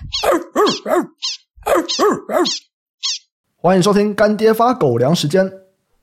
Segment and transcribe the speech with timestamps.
[3.56, 5.52] 欢迎收听干爹发狗粮时间，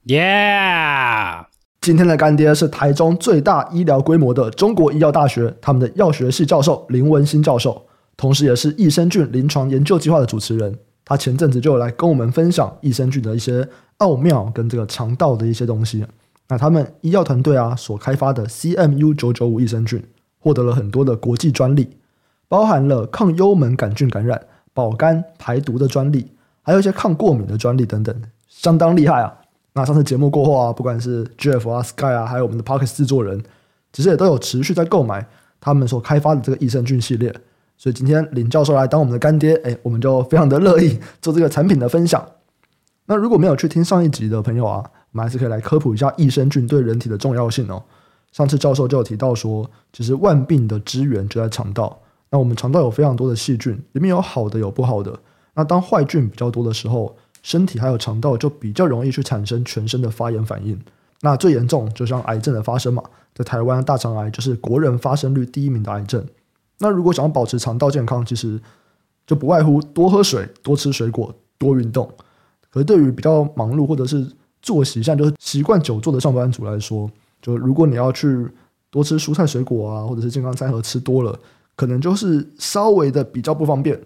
[0.04, 1.46] 耶!
[1.82, 10.78] 今天的干爹是台中最大医疗规模的中国医药大学，他们的药学系教授林文新教授，同时也是益生菌临床研究计划的主持人。
[11.04, 13.68] 他前阵子就有来跟我们分享益生菌的一些
[13.98, 16.06] 奥妙跟这个肠道的一些东西。
[16.50, 20.06] 那他们医药团队啊所开发的 CMU 九九五益生菌，
[20.38, 21.98] 获得了很多的国际专利，
[22.48, 24.42] 包含了抗幽门杆菌感染、
[24.74, 26.32] 保肝排毒的专利，
[26.62, 28.16] 还有一些抗过敏的专利等等，
[28.48, 29.34] 相当厉害啊。
[29.74, 33.44] 那上次节目过后啊，不管是 Jeff 啊、Sky 啊，还有我们的 Parkes 制作人，
[33.94, 35.26] 其实也都有持续在购买
[35.60, 37.34] 他们所开发的这个益生菌系列。
[37.78, 42.26] 所以今天林教授来当我们的干爹，哎，我们就非常的乐意 做这个产品的分享。
[43.06, 47.84] 那如果没有去听上一集的朋友啊，我们还是可以来科普一下益生菌对人体的重要性哦。
[48.32, 52.00] 上次教授就有提到说，其实万病的之源就在肠道。
[52.30, 55.18] 那我们肠道有非常多的细菌，里面有好的有不好的。
[55.56, 60.80] 那当坏菌比较多的时候，身体还有肠道就比较容易去产生全身的发炎反应，
[61.22, 63.02] 那最严重就像癌症的发生嘛，
[63.34, 66.24] 在台湾大肠癌就是国人发生率第一名的癌症。
[66.80, 68.60] 那如果想要保持肠道健康，其实
[69.26, 72.12] 就不外乎多喝水、多吃水果、多运动。
[72.70, 74.30] 可是对于比较忙碌或者是
[74.62, 77.10] 作息像就是习惯久坐的上班族来说，
[77.42, 78.48] 就如果你要去
[78.92, 81.40] 多吃蔬菜水果啊，或者是健康餐盒吃多了，
[81.78, 83.98] 可能就是稍微的比较不方便。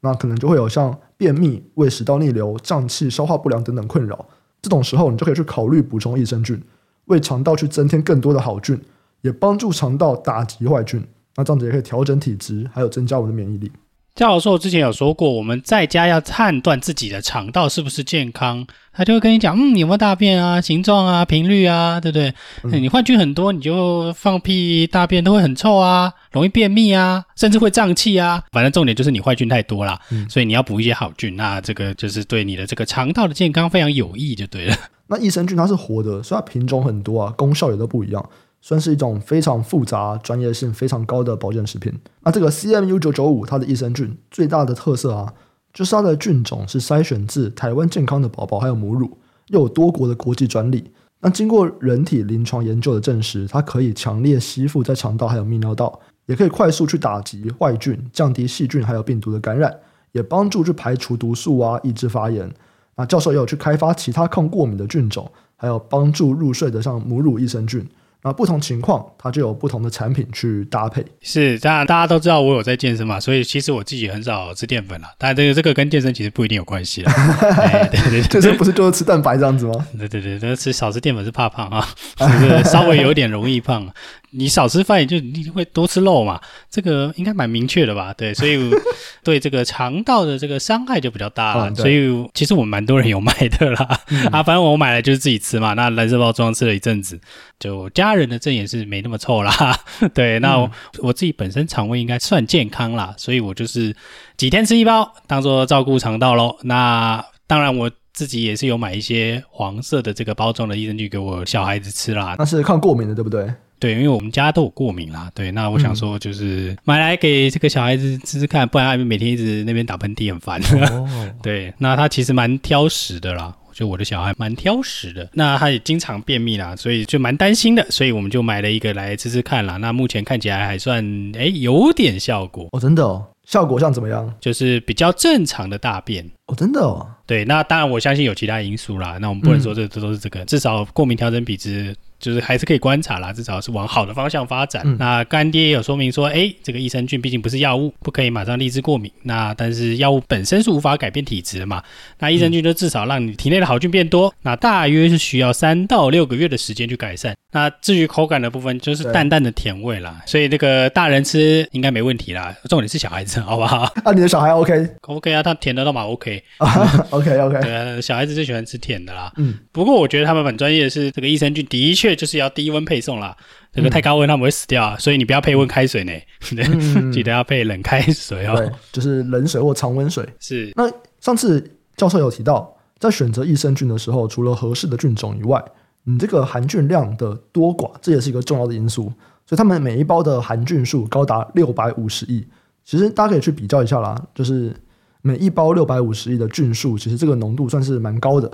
[0.00, 4.26] 那可能就会有像便秘、胃食道逆流、胀气、消化不良等等困扰。
[4.60, 6.60] 这种时候，你就可以去考虑补充益生菌，
[7.04, 8.80] 为肠道去增添更多的好菌，
[9.20, 11.02] 也帮助肠道打击坏菌。
[11.36, 13.70] 那这样子也可以调整体质，还有增加我们的免疫力。
[14.14, 22.34] 教授之前有说过，我们在家要判断自己的肠道是不是健康，他就会跟你讲，嗯，你有没有大便啊，形状啊，频率啊，对不对？
[22.64, 28.42] 嗯、你坏菌很多，你就放屁大便都会很臭啊，容易便秘啊，甚至会胀气啊。
[28.52, 34.76] 反正重点就是你坏菌太多啦，嗯、所以你要补一些好菌，那这个就是对你的这个肠道的健康非常有益，就对了。
[35.06, 38.30] 那益生菌它是活的，所以它品种很多啊，功效也都不一样。
[38.62, 41.92] 算是一种非常复杂、专业性非常高的保健食品。
[42.22, 45.34] 那这个 CMU 九九五它的益生菌最大的特色啊，
[45.74, 49.18] 就是它的菌种是筛选自台湾健康的宝宝还有母乳，
[49.48, 50.92] 又有多国的国际专利。
[51.20, 59.72] 那经过人体临床研究的证实，它可以强烈吸附在肠道还有泌尿道，也可以快速去打击坏菌，降低细菌还有病毒的感染，
[60.12, 62.52] 也帮助去排除毒素啊，抑制发炎。
[62.96, 67.88] 那教授也有去开发其他抗过敏的菌种，还有帮助入睡的像母乳益生菌。
[68.22, 71.04] 啊，不同情况，它就有不同的产品去搭配。
[71.20, 75.08] 是，当然大家都知道我有在健身嘛，所以其实我自己很少吃淀粉了。
[75.18, 77.12] 但这个这个跟健身其实不一定有关系了。
[77.90, 79.86] 对对对，健身不是就是吃蛋白这样子吗？
[79.98, 83.92] 对 对对，但是吃少吃淀粉是怕胖啊， 是不是稍微有点容易胖。
[84.34, 88.12] 你少吃饭，也就你会多吃肉嘛，这个应该蛮明确的吧？
[88.14, 88.58] 对，所以
[89.22, 91.70] 对这个肠道的这个伤害就比较大了。
[91.70, 94.00] 嗯、所以其实我们蛮多人有买的啦。
[94.08, 95.74] 嗯、 啊，反正我买来就是自己吃嘛。
[95.74, 97.20] 那蓝色包装吃了一阵子，
[97.60, 99.52] 就家人的证也是没那么臭啦。
[100.14, 100.70] 对，那我，嗯、
[101.02, 103.94] 我自己本身肠胃应该算健康啦，所以我就是
[104.36, 106.56] 几天吃一包，当做照顾肠道喽。
[106.62, 112.34] 那当然我自己也是有买一些黄色的这个包装的益生菌给我小孩子吃啦。
[112.38, 113.52] 那是抗过敏的，对不对？
[113.82, 115.28] 对，因为我们家都有过敏啦。
[115.34, 120.62] 对，那我想说，就是买来给这个小孩子吃吃看，不然他每天一直那边打喷嚏很烦。
[120.92, 121.08] 哦、
[121.42, 129.78] 对，那他其实蛮挑食的啦，就我的小孩蛮挑食的，那他也经常便秘啦，所以就蛮担心的，所以我们就买了一个来吃吃看啦。
[129.78, 131.04] 那目前看起来还算
[131.34, 134.32] 诶有点效果哦，真的哦，效果像怎么样？
[134.40, 137.04] 就是比较正常的大便哦，真的哦。
[137.26, 141.92] 对，那当然我相信有其他因素啦，那我们不能说这这都是这个，嗯、至少过敏调整比值。
[142.22, 144.82] 就是还是可以观察啦，至少是往好的方向发展。
[144.86, 149.10] 嗯、那干爹也有说明说，哎，这个益生菌毕竟不是药物，不可以马上立志过敏。
[149.24, 151.82] 那但是药物本身是无法改变体质的嘛。
[152.20, 154.28] 那益生菌就至少让你体内的好菌变多。
[154.28, 157.34] 嗯、那大约是需要三到六个月的时间去改善。
[157.54, 160.22] 那至于口感的部分，就是淡淡的甜味啦。
[160.24, 162.54] 所以那个大人吃应该没问题啦。
[162.70, 163.80] 重点是小孩子，好不好？
[164.04, 166.40] 啊，你的小孩 OK？OK OK 啊，他甜的都蛮 OK。
[166.58, 167.60] 啊、OK OK。
[167.60, 169.32] 对啊，小孩子最喜欢吃甜的啦。
[169.38, 169.58] 嗯。
[169.72, 172.11] 不过我觉得他们蛮专业的是，这个益生菌的确。
[172.14, 173.36] 就是要低温配送啦，
[173.72, 176.12] 这个太高温他们会死掉啊，所以你不要配温开水呢，
[176.56, 180.26] 嗯、 记得要配冷开水哦，对，就是冷水或常温水。
[180.40, 180.72] 是。
[180.76, 185.62] 那上次教授有提到，在选择益生菌的时候，除了合适的菌种以外，
[186.04, 189.12] 你这个含菌量的多寡，这也是一个重要的因素。
[189.44, 192.46] 所以他们每一包的含菌数高达六百五十亿，
[192.84, 194.74] 其实大家可以去比较一下啦，就是
[195.20, 198.50] 每一包六百五十亿的菌数，其实这个浓度算是蛮高的。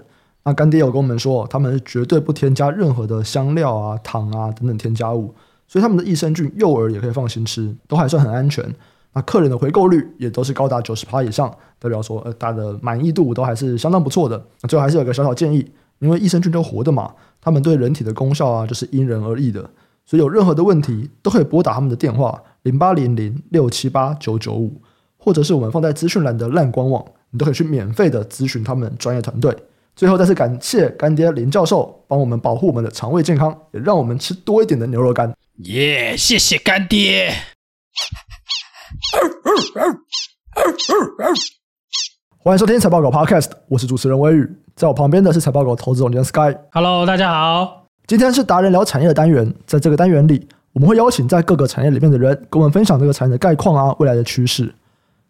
[0.49, 5.35] 那干爹有跟我们说，他们是绝对不添加任何的香料啊、糖啊等等添加物，
[5.67, 8.65] 所以他们的益生菌幼儿也可以放心吃，都还算很安全。
[9.13, 14.43] 那客人的回购率也都是高达九十趴以上，代表说呃大家的满意度都还是相当不错的。
[14.67, 17.13] 最后还是有个小小建议，因为益生菌都活的嘛，
[17.43, 19.61] 他们对人体的功效啊就是因人而异的，
[20.07, 24.81] 所以有任何的问题都可以拨打他们的电话零八零零六七八九九五，
[25.19, 29.55] 或者是我们放在资讯栏的烂官网，你都可以去免费的咨询他们专业团队。
[29.99, 35.35] 最后再次感谢干爹林教授帮我们保护我们的肠胃健康，也让我们吃多一点的牛肉干。
[35.65, 37.33] 耶，谢谢干爹。
[42.45, 46.57] 欢迎收听财报狗 Podcast，我是主持人威宇，在我旁边的是财报狗投资总监 Sky。
[46.71, 54.73] Hello，大家好，今天是达人聊产业的单元，在这个单元里，我们会邀请在各个产业里面的人，跟我们分享这个产业的概况啊，未来的趋势。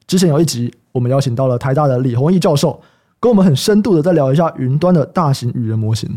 [0.06, 2.78] 之前有一集，我们邀请到了台大的李宏毅教授。
[3.20, 6.08] 跟我们很深度的再聊一下云端的大型语言模型，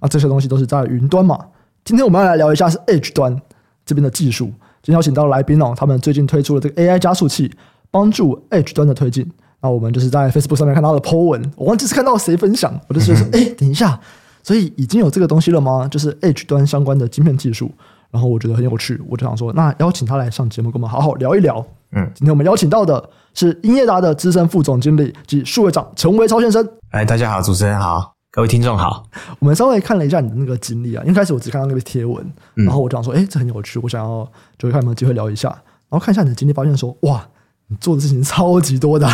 [0.00, 1.38] 那这些东西都是在云端嘛。
[1.84, 3.40] 今天我们要来聊一下是 Edge 端
[3.86, 4.46] 这边的技术。
[4.82, 7.50] 今天邀请到来宾哦，他们最近推出了这个 AI 加速器，
[7.90, 9.30] 帮助 Edge 端的推进。
[9.62, 14.00] 那我们就是在 Facebook 上面看到的 po 文，我忘记是看到谁分享，我就觉得说， 哎，等一下，
[14.42, 15.86] 所以已经有这个东西了吗？
[15.88, 17.70] 就是 Edge 端相关的晶片技术。
[18.10, 21.64] 然后我觉得很有趣，我就想说，那邀请他来上节目，跟我们好好聊一聊。
[21.92, 26.66] 嗯，今天我们邀请到的是英业达的资深副总经理及数位长陈维超先生。
[26.90, 29.04] 哎，大家好，主持人好，各位听众好。
[29.38, 32.24] 我们稍微看了一下你的那个经历啊，因为开始我只看到那个贴文，
[32.54, 35.48] 然后我就想说，哎，这很有趣，我想要就看有没有机会聊一下。
[35.88, 37.26] 然后看一下你的经历，发现说，哇，
[37.68, 39.08] 你做的事情超级多的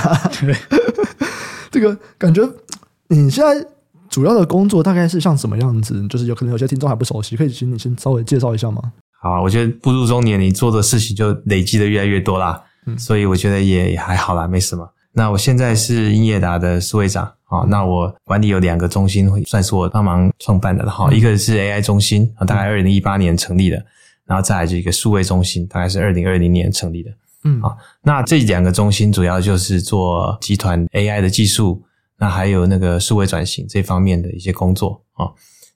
[1.71, 2.43] 这个感觉
[3.09, 3.67] 你现在。
[4.09, 6.07] 主要的工作大概是像什么样子？
[6.09, 8.81] 就是有可能有些听众还不熟悉，可以请你先稍微介绍一下吗？
[9.21, 14.89] 好啊，我觉得步入中年，你做的事情就累积的越来越多啦，嗯，所以我觉得也也还好啦，没什么。
[15.13, 23.85] 那我现在是英业达的数位长啊，那我管理有两个中心，算是我帮忙创办的哈，嗯，一个是 AI 中心啊，大概二零一八年成立的，
[24.25, 27.11] 然后再来就一个数位中心，大概是二零二零年成立的，
[27.45, 31.83] 嗯，啊，那这两个中心主要就是做集团 AI 的技术。
[32.19, 35.29] 那还有那个数位转型这方面的一些工作啊。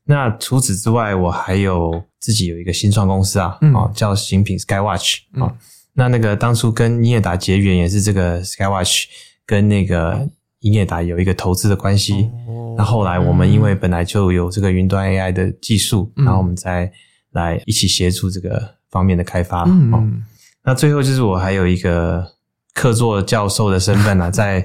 [0.05, 5.53] 那除此之外，我还有自己有一个新创公司啊，啊叫新品 Skywatch 啊。
[6.01, 9.05] 那那个当初跟英业达结缘也是这个 Skywatch
[9.45, 10.27] 跟那个
[10.61, 12.31] 英业达有一个投资的关系。
[12.79, 16.91] 那后来我们因为本来就有这个云端 AI 的技术，然后我们再
[17.33, 19.65] 来一起协助这个方面的开发。
[19.65, 20.25] 嗯，
[20.65, 22.27] 那最后就是我还有一个。
[22.73, 24.61] 客座教授的身份呢、啊， 在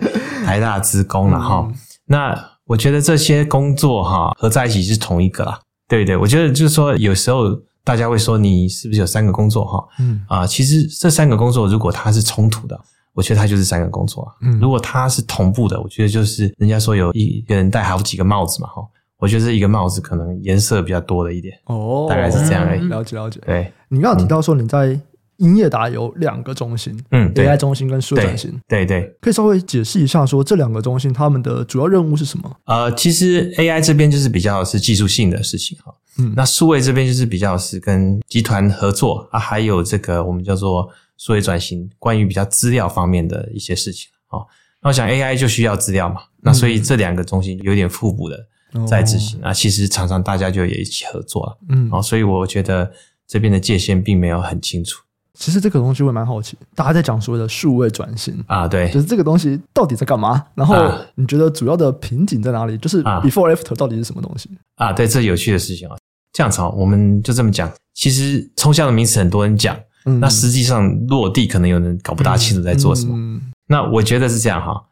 [0.45, 1.67] 台大资工了哈。
[2.05, 5.59] 那我觉得这些工作哈合在一起是同一个啦，
[5.89, 6.15] 对不对？
[6.15, 9.87] 我觉得就是说，有时候大家会说你是不是有三个工作哈？
[9.99, 12.77] 嗯啊，其实这三个工作如果它是冲突的，
[13.13, 14.33] 我觉得它就是三个工作啊。
[14.41, 18.81] 嗯，如果它是同步的，我觉得就是人家说有一个人戴好几个帽子嘛哈。
[19.19, 22.81] 我觉得这一个帽子可能颜色比较多的一点哦，大概是这样而已。
[22.89, 23.39] 了解了解。
[23.45, 24.99] 对，你刚刚提到说你在。
[25.39, 32.49] 英业达有两个中心，嗯，AI 中心跟数位转型，对对，对，可以稍微解释一下，说这两个中心他们的主要任务是什么？
[32.63, 44.39] 呃，其实 AI 这边就是比较是技术性的事情哈，嗯，那数位这边就是比较是跟集团合作啊，还有这个我们叫做数位转型，关于比较资料方面的一些事情啊。
[44.81, 48.47] 那我想 AI 就需要资料嘛，那所以这两个中心有点互补的
[48.87, 52.91] 在执行啊，其实常常大家就也一起合作了，嗯，啊，所以我觉得
[53.27, 55.01] 这边的界限并没有很清楚。
[55.33, 60.41] 其实这个东西我也蛮好奇，大家在讲所谓的数位转型啊，对，就是这个东西到底在干嘛？
[60.55, 62.77] 然后你觉得主要的瓶颈在哪里？
[62.77, 64.49] 就是 before after 到底是什么东西？
[64.75, 65.97] 啊，对，这有趣的事情啊。
[66.35, 67.71] 这样子啊，我们就这么讲。
[67.93, 69.73] 其实抽象的名词很多人讲，
[70.05, 73.15] 嗯，那实际上落地可能有人搞不大清楚在做什么。
[73.15, 74.83] 嗯，那我觉得是这样哈，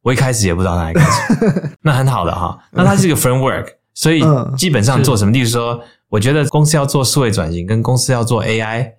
[0.00, 2.58] 我一开始也不知道哪里开始， 那很好的哈。
[2.72, 4.22] 那它是一个 framework，所以
[4.56, 5.30] 基本上做什么？
[5.30, 5.78] 例如说，
[6.08, 8.92] 我觉得公司要做数位转型，跟公司要做 AI。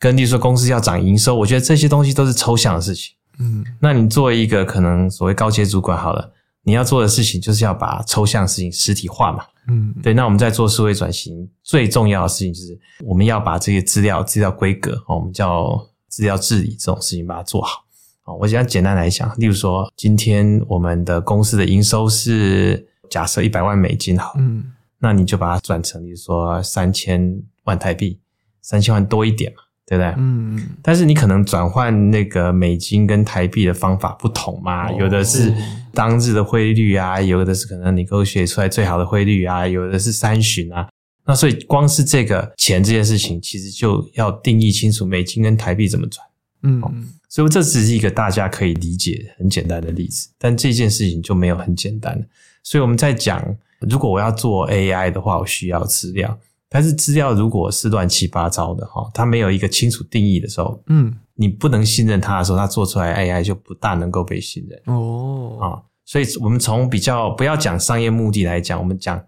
[0.00, 3.14] 跟例如说公司要涨营收，我觉得这些东西都是抽象的事情。
[3.38, 6.32] 嗯，那你作为一个可能所谓高阶主管好了，
[6.70, 9.44] 你要做的事情就是要把抽象的事情实体化嘛。
[9.66, 10.14] 嗯，对。
[10.14, 17.84] 那我们在做数位转型最重要的事情就是我们要把这些资料、资料规格，我们叫资料治理这种事情把它做好。
[18.22, 24.62] 啊，我想简单来讲，例如说今天我们的公司的营收是假设一百万美金好，嗯，
[25.00, 28.20] 那你就把它转成，例如说三千万台币，
[28.62, 29.62] 三千万多一点嘛。
[29.90, 30.14] 对不对？
[30.18, 35.52] 嗯，但是你可能转换那个美金跟台币的方法不同嘛，有的是
[35.92, 40.88] 当日的汇率啊，有的是可能你勾选出来最好的汇率啊，有的是三旬啊。
[41.26, 46.24] 那所以光是这个钱这件事情，其实就要定义清楚美金跟台币怎么转。
[46.62, 46.80] 嗯，
[47.28, 52.24] 所以这只是一个大家可以理解很简单的例子，但这件事情就没有很简单。
[52.62, 53.44] 所以我们在讲，
[53.80, 56.38] 如果我要做 AI 的话，我需要资料。
[56.72, 65.82] 但是资料如果是乱七八糟的哈，它没有一个清楚定义的时候，嗯，你不能信任它的时候，它做出来 AI 就不大能够被信任哦啊。
[66.06, 69.20] 所以我们从比较不要讲商业目的来讲，我们讲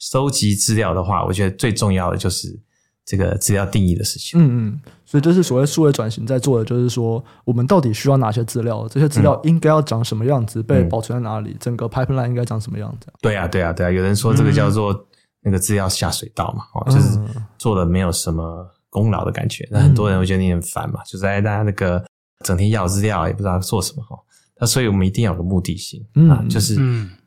[0.00, 2.58] 收集资料的话，我觉得最重要的就是
[3.04, 4.40] 这个资料定义的事情。
[4.40, 8.86] 嗯嗯，所以这是所谓数位转型在做的，就是说我们到底需要哪些资料？
[8.88, 10.60] 这些资料应该要长什么样子？
[10.60, 11.56] 嗯、被保存在哪里？
[11.60, 13.08] 整个 pipeline 应该长什么样子？
[13.20, 13.90] 对啊，对啊，对啊。
[13.90, 15.07] 有人说这个叫做
[15.42, 17.18] 那个资料下水道嘛，哦、嗯，就是
[17.58, 19.66] 做的没有什么功劳的感觉。
[19.70, 22.04] 那、嗯、很多人会觉得你很烦嘛，就是大家那个
[22.44, 24.18] 整天要资料也不知道做什么哈。
[24.60, 26.78] 那所以我们一定要有个目的性、嗯、啊，就是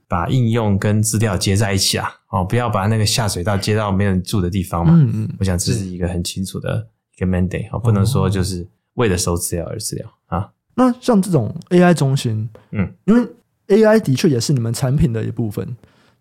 [0.07, 4.93] 把应用跟资料接在一起啊，哦，不要把那个下水道接到没人住的地方嘛。
[4.95, 10.49] 嗯嗯，我想这是一个很清楚的一个 mandate 啊，不能说就是为了收资料而资料啊。
[10.75, 13.25] 那像这种 AI 中心，嗯，因为
[13.67, 15.65] AI 的确也是你们产品的一部分，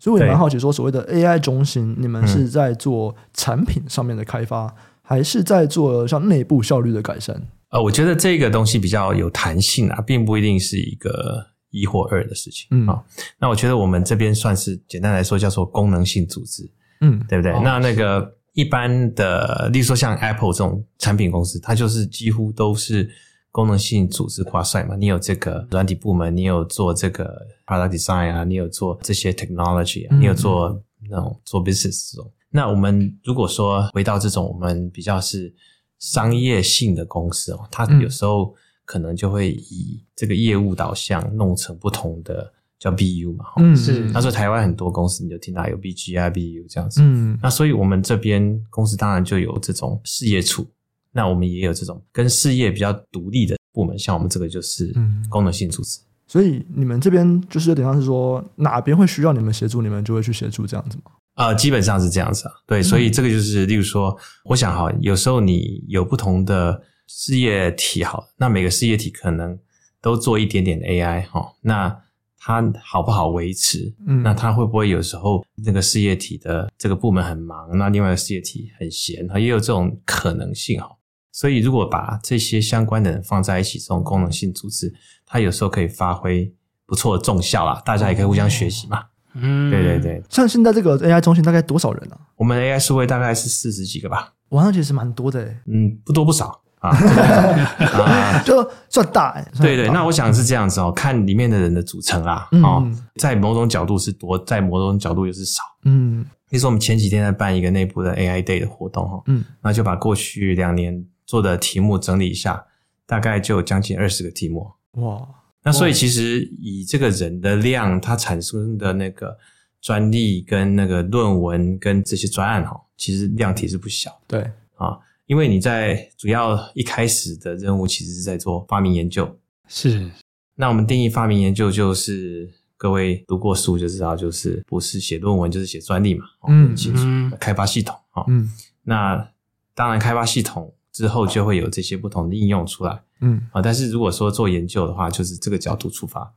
[0.01, 7.41] 所以我也蛮好奇，说所谓的 AI 中心，你们是在做产品上面的开发，嗯、还是在做像内部效率的改善？
[7.69, 12.67] 呃，我觉得这个东西比较有弹性啊，并不一定是一个一或二的事情。
[12.71, 13.05] 嗯，好，
[13.39, 16.69] 那我觉得我们这边算是简单来说叫做功能性组织，
[17.03, 17.53] 嗯，对不对？
[17.53, 23.09] 哦、那那个一般的，例如说像 Apple 这种产品公司，它就是几乎都是
[23.51, 24.97] 功能性组织挂帅嘛。
[24.97, 32.31] 你有这个软体部门，你有做这个 product design 啊，你有做这些 technology 啊，你有做那种做 business 这种。
[32.51, 35.55] 那我们如果说回到这种，我们比较是。
[36.03, 38.55] 商业性的公司哦，它有时候
[38.87, 44.01] 可能就会以这个业务导向弄成不同的叫 BU 嘛，嗯，是。
[44.07, 47.39] 那说台湾很多公司，你就听到有 BG、BU 这样子，嗯。
[47.43, 50.67] 那所以我们这边公司当然就有这种事业处，
[51.13, 54.95] 那我们也有这种跟事业比较独立的部门，像我们这个就是
[55.29, 56.01] 功能性组织。
[56.27, 61.11] 所以你们这边就是有点像是说哪边会需要你们协助，你们就会去协助这样子吗？
[61.35, 69.59] 呃，基本上是这样子啊，对，所以这个就是，例如说，我想哈，有时候你有不同的事业体，好，那每个事业体可能
[70.03, 71.97] 都做一点点 AI 哈，那
[72.39, 73.93] 它好不好维持？
[74.07, 80.89] 嗯，那它会不会有时候那个事业体的这个部门很忙，那另外一个事业体很闲，也有这种可能性哈。
[81.33, 84.93] 所以如果把这些相关的人放在一起，这种功能性组织，
[85.27, 86.53] 它有时候可以发挥
[86.87, 89.05] 不错的重效啦，大家也可以互相学习嘛。
[89.35, 92.27] 嗯，对对对，像现在这个 AI 中心大概多少人呢、啊？
[92.37, 94.33] 我们 AI 数位大概是四十几个吧。
[94.49, 95.57] 哇，那其实蛮多的诶。
[95.67, 96.91] 嗯，不多不少啊，
[98.45, 99.47] 就算大诶。
[99.61, 102.49] 对对，那我想是这样子哦，看里面的人的组成啦。
[102.65, 102.85] 哦，
[103.21, 105.63] 在某种角度是多，在某种角度又是少。
[105.85, 112.67] 嗯，比如说我们前几天在办一个内部的 AI Day 的活动哈，嗯，那就把过去两年做的题目整理一下，
[113.07, 114.69] 大概就有将近二十个题目。
[114.95, 115.29] 哇。
[115.63, 119.39] 那所以其实以这个人的量，它产生的那个
[119.81, 124.11] 专利跟那个论文跟这些专案哈，其实量体是不小。
[124.27, 124.41] 对
[124.75, 129.39] 啊，因为你在主要一开始的任务其实是在做发明研究。
[129.69, 130.11] 是。
[130.57, 136.25] 那我们定义发明研究就是各位读过书就知道，就是不是写论文就是写专利嘛。
[136.49, 137.37] 嗯，很清楚。
[137.39, 138.25] 开发系统啊。
[138.27, 138.51] 嗯。
[138.83, 139.31] 那
[139.75, 143.03] 当然，开发系统之后就会有这些不同的应用出来。
[143.21, 146.33] 嗯啊，但是如果说做研究的话，就是这个角度出发，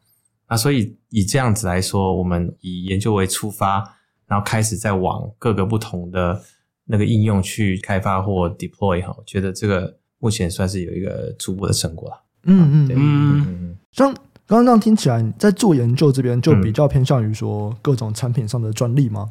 [0.49, 3.83] 那所以以这样子来说，我们以研究为出发，
[4.27, 6.41] 然后开始再往各个不同的
[6.85, 12.23] 那个应用去开发或 deploy 哈，我觉得这个目前算是有一个初步的成果了。
[12.43, 14.13] 嗯嗯嗯嗯，像
[14.45, 19.29] 刚刚这样听起来，在做研究这边就比较偏向于说各种产品上的专利吗？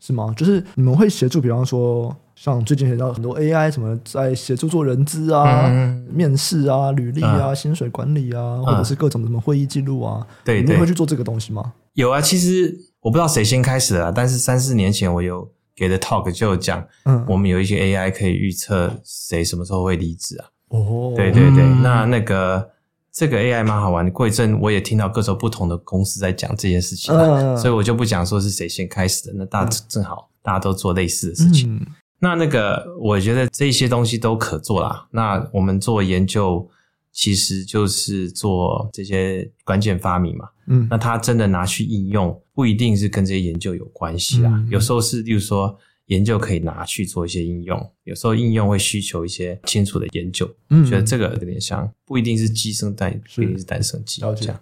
[0.00, 0.34] 是吗？
[0.36, 2.14] 就是你们会协助，比方说
[2.44, 11.72] 像最近提到很多 AI 什么，在协助做人资啊、嗯、面试啊、履历啊、嗯、薪水管理啊，或者是各种什么会议记录啊，对、嗯，你们会去做这个东西吗？
[11.94, 20.44] 有啊，其实我不知道谁先开始的，但是三四年前我有给的 talk 就讲，嗯，我们有一些 AI 可以预测谁什么时候会离职啊。
[20.68, 22.70] 哦，对对对，嗯、那那个。
[23.16, 29.32] 这个 AI 蛮好玩的，过一阵我也听到各种不同的公司在讲这件事情，呃、所以我就不讲说是谁先开始的。
[29.36, 31.86] 那大正好大家都做类似的事情，嗯、
[32.24, 35.06] 那那个我觉得这些东西都可做啦。
[35.10, 36.66] 那我们做研究
[37.12, 40.48] 其实就是做这些关键发明嘛。
[40.66, 44.50] 嗯，那它真的拿去应用，不一定是跟这些研究有关系啊。
[44.54, 45.78] 嗯、有时候是，例如说。
[46.08, 50.46] 研究可以拿去做一些应用，有时候应用会需求一些清楚的研究。
[50.68, 54.20] 嗯，觉得这个有点像，不一定是鸡生蛋，不一定是蛋生鸡。
[54.20, 54.54] 了解。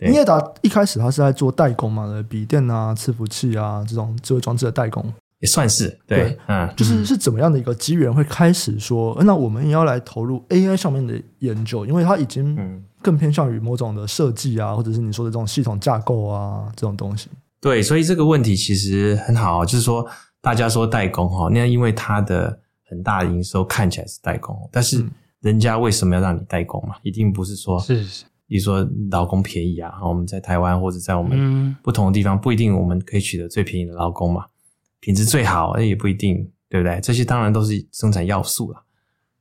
[0.00, 5.04] 英业达一开始他是在做代工嘛，的笔电啊、伺服器啊这种智慧装置的代工，
[5.40, 6.18] 也算是对。
[6.18, 17.28] 对嗯，就是是怎么样的一个机缘会开始说，那我们也要来投入 AI 上面的研究，因为它已经更偏向于某种的设计啊，或者是你说的这种系统架构啊这种东西。
[17.60, 20.06] 对，所以这个问题其实很好，就是说。
[20.42, 22.56] 大家说代工哈，那因为它的
[22.88, 25.04] 很大的营收看起来是代工，但是
[25.40, 26.94] 人家为什么要让你代工嘛？
[27.02, 34.44] 一定不是说是是，比如说劳工便宜啊，我们在台湾或者在我们不同的地方，不一定我们可以取得最便宜的劳工嘛，
[35.00, 37.00] 品质最好，也不一定，对不对？
[37.00, 38.84] 这些当然都是生产要素了，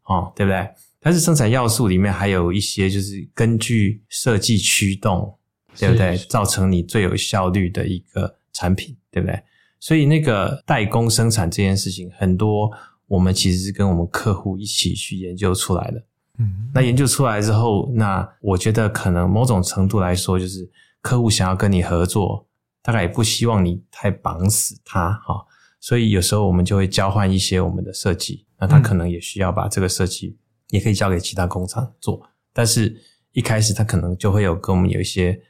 [0.03, 0.69] 哦，对不对？
[0.99, 5.37] 但是生产要素里面还有一些，就是根据设计驱动，
[5.77, 6.17] 对不对？
[6.29, 9.41] 造成你最有效率的一个产品，对不对？
[9.79, 12.71] 所以那个代工生产这件事情，很多。
[13.07, 16.03] 我们其实是跟我们客户一起去研究出来的，
[16.39, 20.67] 嗯，那研究出来之后，那我觉得可能某种程度来说，就是
[21.01, 22.44] 客户想要跟你合作，
[22.85, 25.43] 大概也不希望你太绑死他哈，
[25.79, 30.37] 所以有时候我们就会交换一些我们的设计，那他可能也需要把这个设计
[30.69, 32.21] 也可以交给其他工厂做，
[32.53, 32.95] 但是
[33.31, 35.41] 一开始他可能就会有跟我们有一些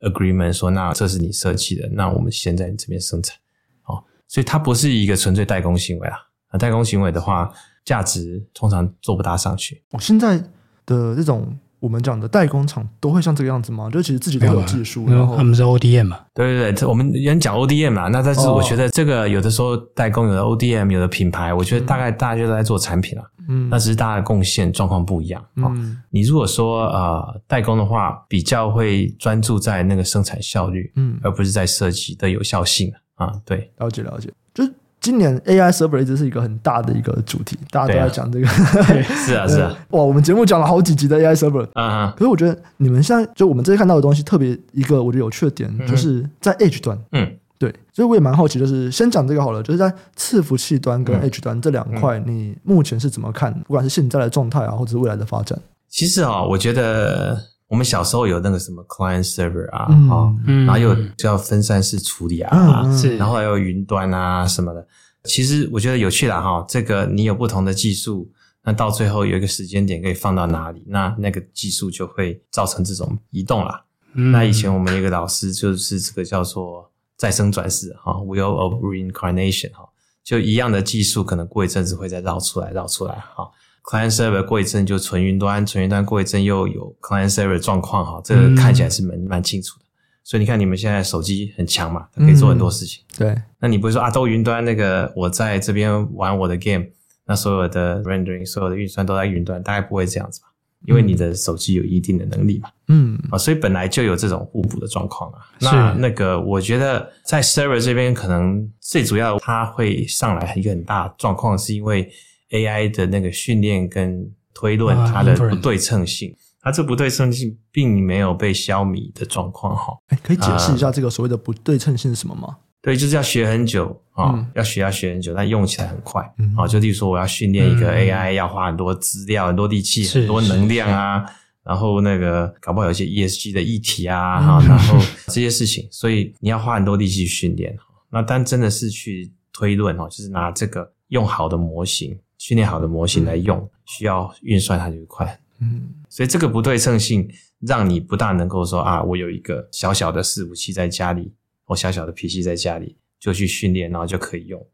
[0.00, 3.36] agreement 说，那这是你设计的，那我们先在你这边生产，
[3.84, 6.16] 哦，所以它不是一个纯粹代工行为啊。
[6.48, 7.52] 啊，代工行为的话，
[7.84, 9.84] 价值通常做不大上去。
[9.90, 10.38] 我、现在
[10.86, 13.88] 的这种我们讲的代工厂都会像这个样子吗？
[13.90, 16.18] 就其实自己都有技术，然后他们是 ODM 嘛？
[16.34, 18.08] 对对对，我们原讲 ODM 嘛。
[18.08, 23.24] 那但是我觉得这个有的时候代工，有的 ODM，有的品牌，我觉得大概大家都在做产品了。
[23.48, 25.42] 嗯，那只是大家的贡献状况不一样。
[25.56, 25.72] 嗯、哦，
[26.10, 33.32] 你如果说呃代工的话，比较会专注在那个生产效率，嗯，而不是在设计的有效性啊。
[33.46, 34.74] 对，了解了解，就是。
[35.08, 38.46] 今年 AI server 一直是一个很大的一个主题，大家都在讲这个。
[38.46, 39.74] 是啊， 是啊。
[39.92, 41.66] 哇，我们节目讲了好几集的 AI server。
[41.72, 42.12] 啊。
[42.14, 46.98] 可是我觉得你们现在就我们这些看到的东西，特别一个我觉得有趣的点，就是在 Edge 端。
[47.12, 47.26] 嗯。
[47.58, 53.50] 对，所以我也蛮好奇，就是先讲这个好了，就是在伺服器端跟 Edge 端这两块，你目前是怎么看？
[53.66, 55.58] 不管是现在的状态啊，或者是未来的发展。
[55.88, 60.34] 其实啊，我觉得我们小时候有那个什么 client server 啊，啊，
[60.66, 64.86] 然后又叫分散式处理啊，是，然后还有云端啊什么的。
[65.24, 68.30] 其实我觉得有趣啦哈，这个你有不同的技术，
[68.64, 73.84] 那到最后有一个时间点可以放到哪里，那那个技术就会造成这种移动啦。
[74.14, 79.86] 嗯，那以前我们有一个老师就是这个叫做再生转世哈，will of Reincarnation 哈，
[80.24, 83.50] 就一样的技术可能过一阵子会再绕出来绕出来哈。
[83.88, 89.86] Client Server 过一阵就纯云端，纯云端过一阵又有 Client Server 状况哈，这个看起来是蛮蛮清楚的。
[90.22, 93.02] 所以你看，你们现在手机很强嘛，它可以做很多事情。
[93.12, 96.84] 嗯、对，那你不会说啊，都云端那个，我在这边玩我的 game，
[97.24, 100.48] 那所有的 rendering、所有的运算都在云端，大概不会这样子吧？
[100.86, 102.68] 因为你的手机有一定的能力嘛。
[102.88, 105.38] 嗯啊，所以本来就有这种互补的状况啊。
[105.60, 112.06] 那那个，我觉得在 server 这边，可能最主要它会上来一个很大状况，是因为
[112.50, 116.34] AI 的那个训练跟推论它的不对称性。
[116.60, 122.48] 它这不对称性并没有被消弭的状况哈，哎，可以解释一下这个所谓的不对称性是什么吗？
[122.48, 126.22] 呃、对，就是要学很久啊，嗯、要学要学很久，但用起来很快。
[126.38, 131.24] 嗯，好，就例如说我要训练一个 AI，要花很多资料、很多力气、很多能量啊，
[131.62, 137.74] 然后那个搞不好有一些 ESG 的议题啊，哈、嗯，然后这些事情，所以你要花很多力气去训练。
[138.10, 145.38] 那但真的是去推论哦，就是拿这个用好的模型、训练好的模型来用，嗯、需要运算它就快。
[145.60, 151.34] 嗯，所以这个不对称性让你不大能够说啊，我有一个小小的伺服器在家里，
[151.66, 154.64] 我小小的 PC 在家里就去训练，然后就可以用。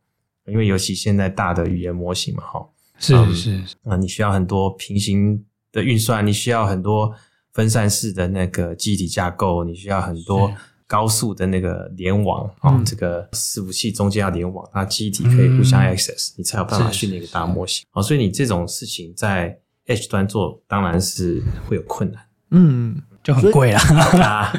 [0.46, 7.14] 因为尤其现在大的语言模型嘛，哈，是是是，啊，你需要很多平行的运算，你需要很多
[7.54, 10.52] 分散式的那个记忆体架构，你需要很多
[10.94, 17.84] 高速的那个联网啊，这个伺服器中间要联网，那记忆体可以互相 access，你才有办法训练一个大模型。
[17.90, 24.52] 啊，所以你这种事情在 Edge 端做当然是会有困难，嗯，就很贵啦。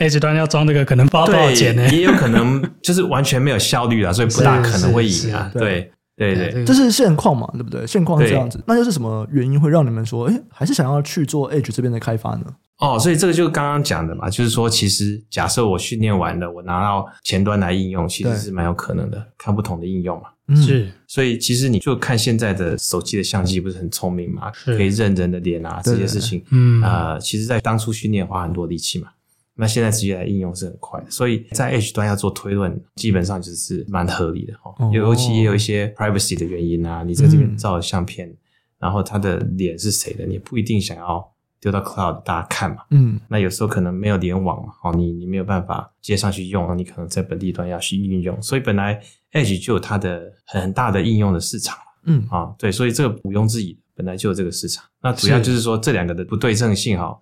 [0.00, 1.88] Edge 端要装这个可能不知道多少钱呢？
[1.90, 5.48] 也有可能 就是完全没有效率啦，所以不大可能会赢啊。
[5.54, 7.86] 对对对，这是现况嘛，对不对？
[7.86, 12.46] 现况是这样子，那又是什么原因会让你们说，哎，还是想要去做 Edge 这边的开发呢？
[12.78, 20.28] 哦，所以这个就是刚刚讲的嘛，就是说，其实假设我训练完了，我拿到前端来应用，其实是蛮有可能的，看不同的应用嘛。
[20.54, 26.82] 是，所以其实你就看现在的手机的相机不是很聪明嘛，可以认人的脸啊，这些事情，嗯。
[26.82, 29.08] 啊，其实在当初训练花很多力气嘛，
[29.56, 34.72] 那现在直接来应用是很快的，所以在 Edge 端要做推论，基本上就是蛮合理的哈。
[34.92, 38.32] 尤其也有一些 privacy 的原因啊，你在这边照的相片，
[38.78, 41.26] 然后他的脸是谁的，你不一定想要
[41.66, 49.02] 丢到 Cloud 大家看嘛，嗯，那有时候可能没有联网嘛，哦，你你没有办法接上去用，你可能在本地端要去运用，所以本来。
[49.32, 52.26] Edge 就有它的很大的应用的市场，嗯。
[52.30, 54.82] 啊，对，所以这个毋庸置疑，本来就有这个市场。
[55.02, 57.14] 那主要就是说这两个的不对称性哈，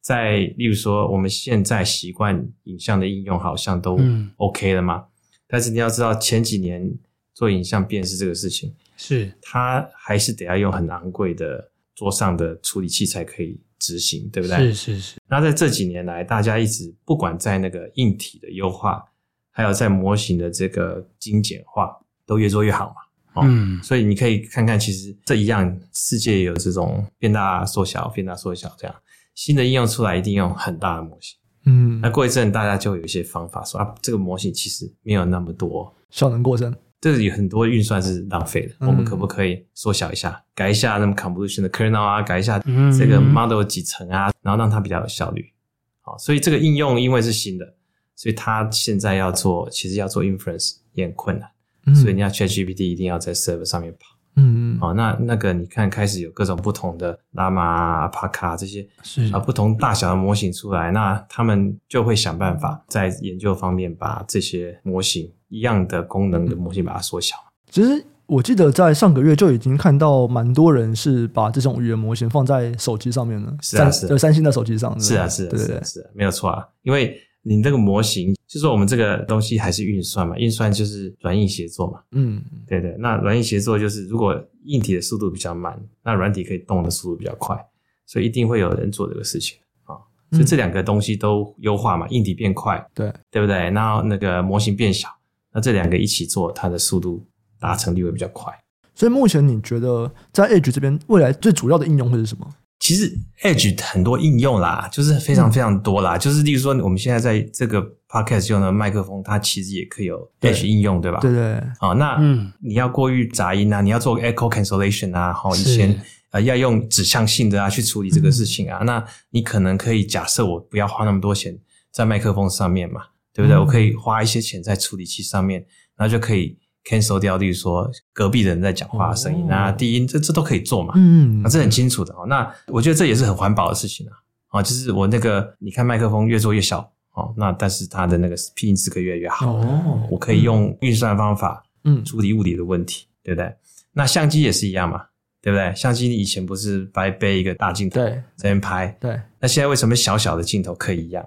[0.00, 4.00] 在例如说我们现在习惯影像的应用好像都
[4.38, 5.06] OK 了嘛，嗯、
[5.46, 6.92] 但是你要知道前几年
[7.34, 9.32] 做影像辨识这个事情，是。
[9.40, 14.58] 它还是得要用很昂贵的桌上的处理器才可以执行，对不对？
[14.58, 15.16] 是是是。
[15.28, 19.02] 那在这几年来，大家一直不管在那个硬体的优化，
[19.50, 21.90] 还有在模型的这个精简化，
[22.24, 22.94] 都越做越好嘛。
[23.34, 28.96] 哦、嗯，所以你可以看看，其实这一样，世界也有这种变大缩小、变大缩小这样
[29.34, 31.38] 新的应用出来，一定用很大的模型。
[31.64, 38.74] 嗯，那过一阵大家就有一些方法说啊，这个模型其实没有那么多效能过剩，这里有很多运算是浪费的。
[38.80, 42.58] 嗯、我们可不可以缩小一下，改一下那么 convolution 的 kernel 啊，改一下
[42.96, 45.52] 这个 model 几层啊，然后让它比较有效率。
[46.00, 47.74] 好，所以这个应用因为是新的，
[48.14, 51.48] 所以它现在要做，其实要做 inference 也很困难。
[51.94, 67.36] 所以你要 ChatGPT 一定要在 server 上面跑，嗯嗯，好，那那个你看开始有各种不同的 Llama、Parka 这些是啊不同大小的模型出来，那他们就会想办法在研究方面把这些模型一样的功能的模型把它缩小。
[67.70, 77.20] 其实我记得在上个月就已经看到蛮多人是把这种语言模型放在手机上面了，是啊是，对三星的手机上是啊是，对对对是，没有错啊，因为。
[77.42, 80.36] 你这个模型，就是说我们这个东西还是运算嘛？
[80.36, 81.98] 运算就是软硬协作嘛。
[82.10, 82.94] 嗯，对对。
[82.98, 87.56] 那软硬协作就是，如果硬体的速度比较慢，那软体可以动的速度比较快，
[88.04, 89.96] 所以一定会有人做这个事情啊。
[90.32, 93.70] 所以这两个东西都优化嘛，硬体变快，对对不对？
[93.70, 95.08] 然后那个模型变小，
[95.52, 97.26] 那这两个一起做，它的速度
[97.58, 98.52] 达成率会比较快。
[98.94, 102.46] 所以目前你觉得在 Edge 这边未来最主要的应用会是什么？
[102.80, 106.16] 其实 Edge 很多应用啦，就是非常非常多啦。
[106.16, 111.20] 嗯、就是例如说，我们现在在这个 Podcast 用的麦克风，它其实也可以有 Edge 应用，对，对吧？
[111.20, 111.62] 对对。
[111.78, 112.18] 好，那
[112.62, 121.58] 你要过滤杂音啊，你要做 Echo Cancellation 啊，好，以前呃要用指向性的啊去处理这个事情啊，嗯、那你可能可以假设我不要花那么多钱
[121.92, 123.02] 在麦克风上面嘛，
[123.40, 123.56] 对不对？
[123.56, 125.64] 嗯、我可以花一些钱在处理器上面，
[125.96, 126.58] 然后就可以。
[126.82, 130.94] cancel 掉，例如说隔壁的人在讲话的声音那，低音，这这都可以做嘛。
[130.96, 132.24] 嗯，啊，这很清楚的哦。
[132.26, 134.16] 那我觉得这也是很环保的事情啊。
[134.48, 139.56] 啊，就是我那个，你看麦克风越做越小哦，那但是它的那个品质可以越来越好。
[139.56, 143.54] 哦，我可以用运算方法，嗯，处理物理的问题，对不对？
[143.92, 145.02] 那相机也是一样嘛，
[145.42, 145.74] 对不对？
[145.74, 149.20] 相机以前不是白背一个大镜头在那边拍，对。
[149.38, 151.22] 那现在为什么小小的镜头可以一样？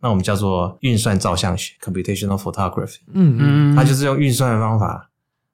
[0.00, 3.00] 那我们叫做运算照相学 （computational photography）。
[3.12, 5.10] 嗯嗯，它就是用运算的方法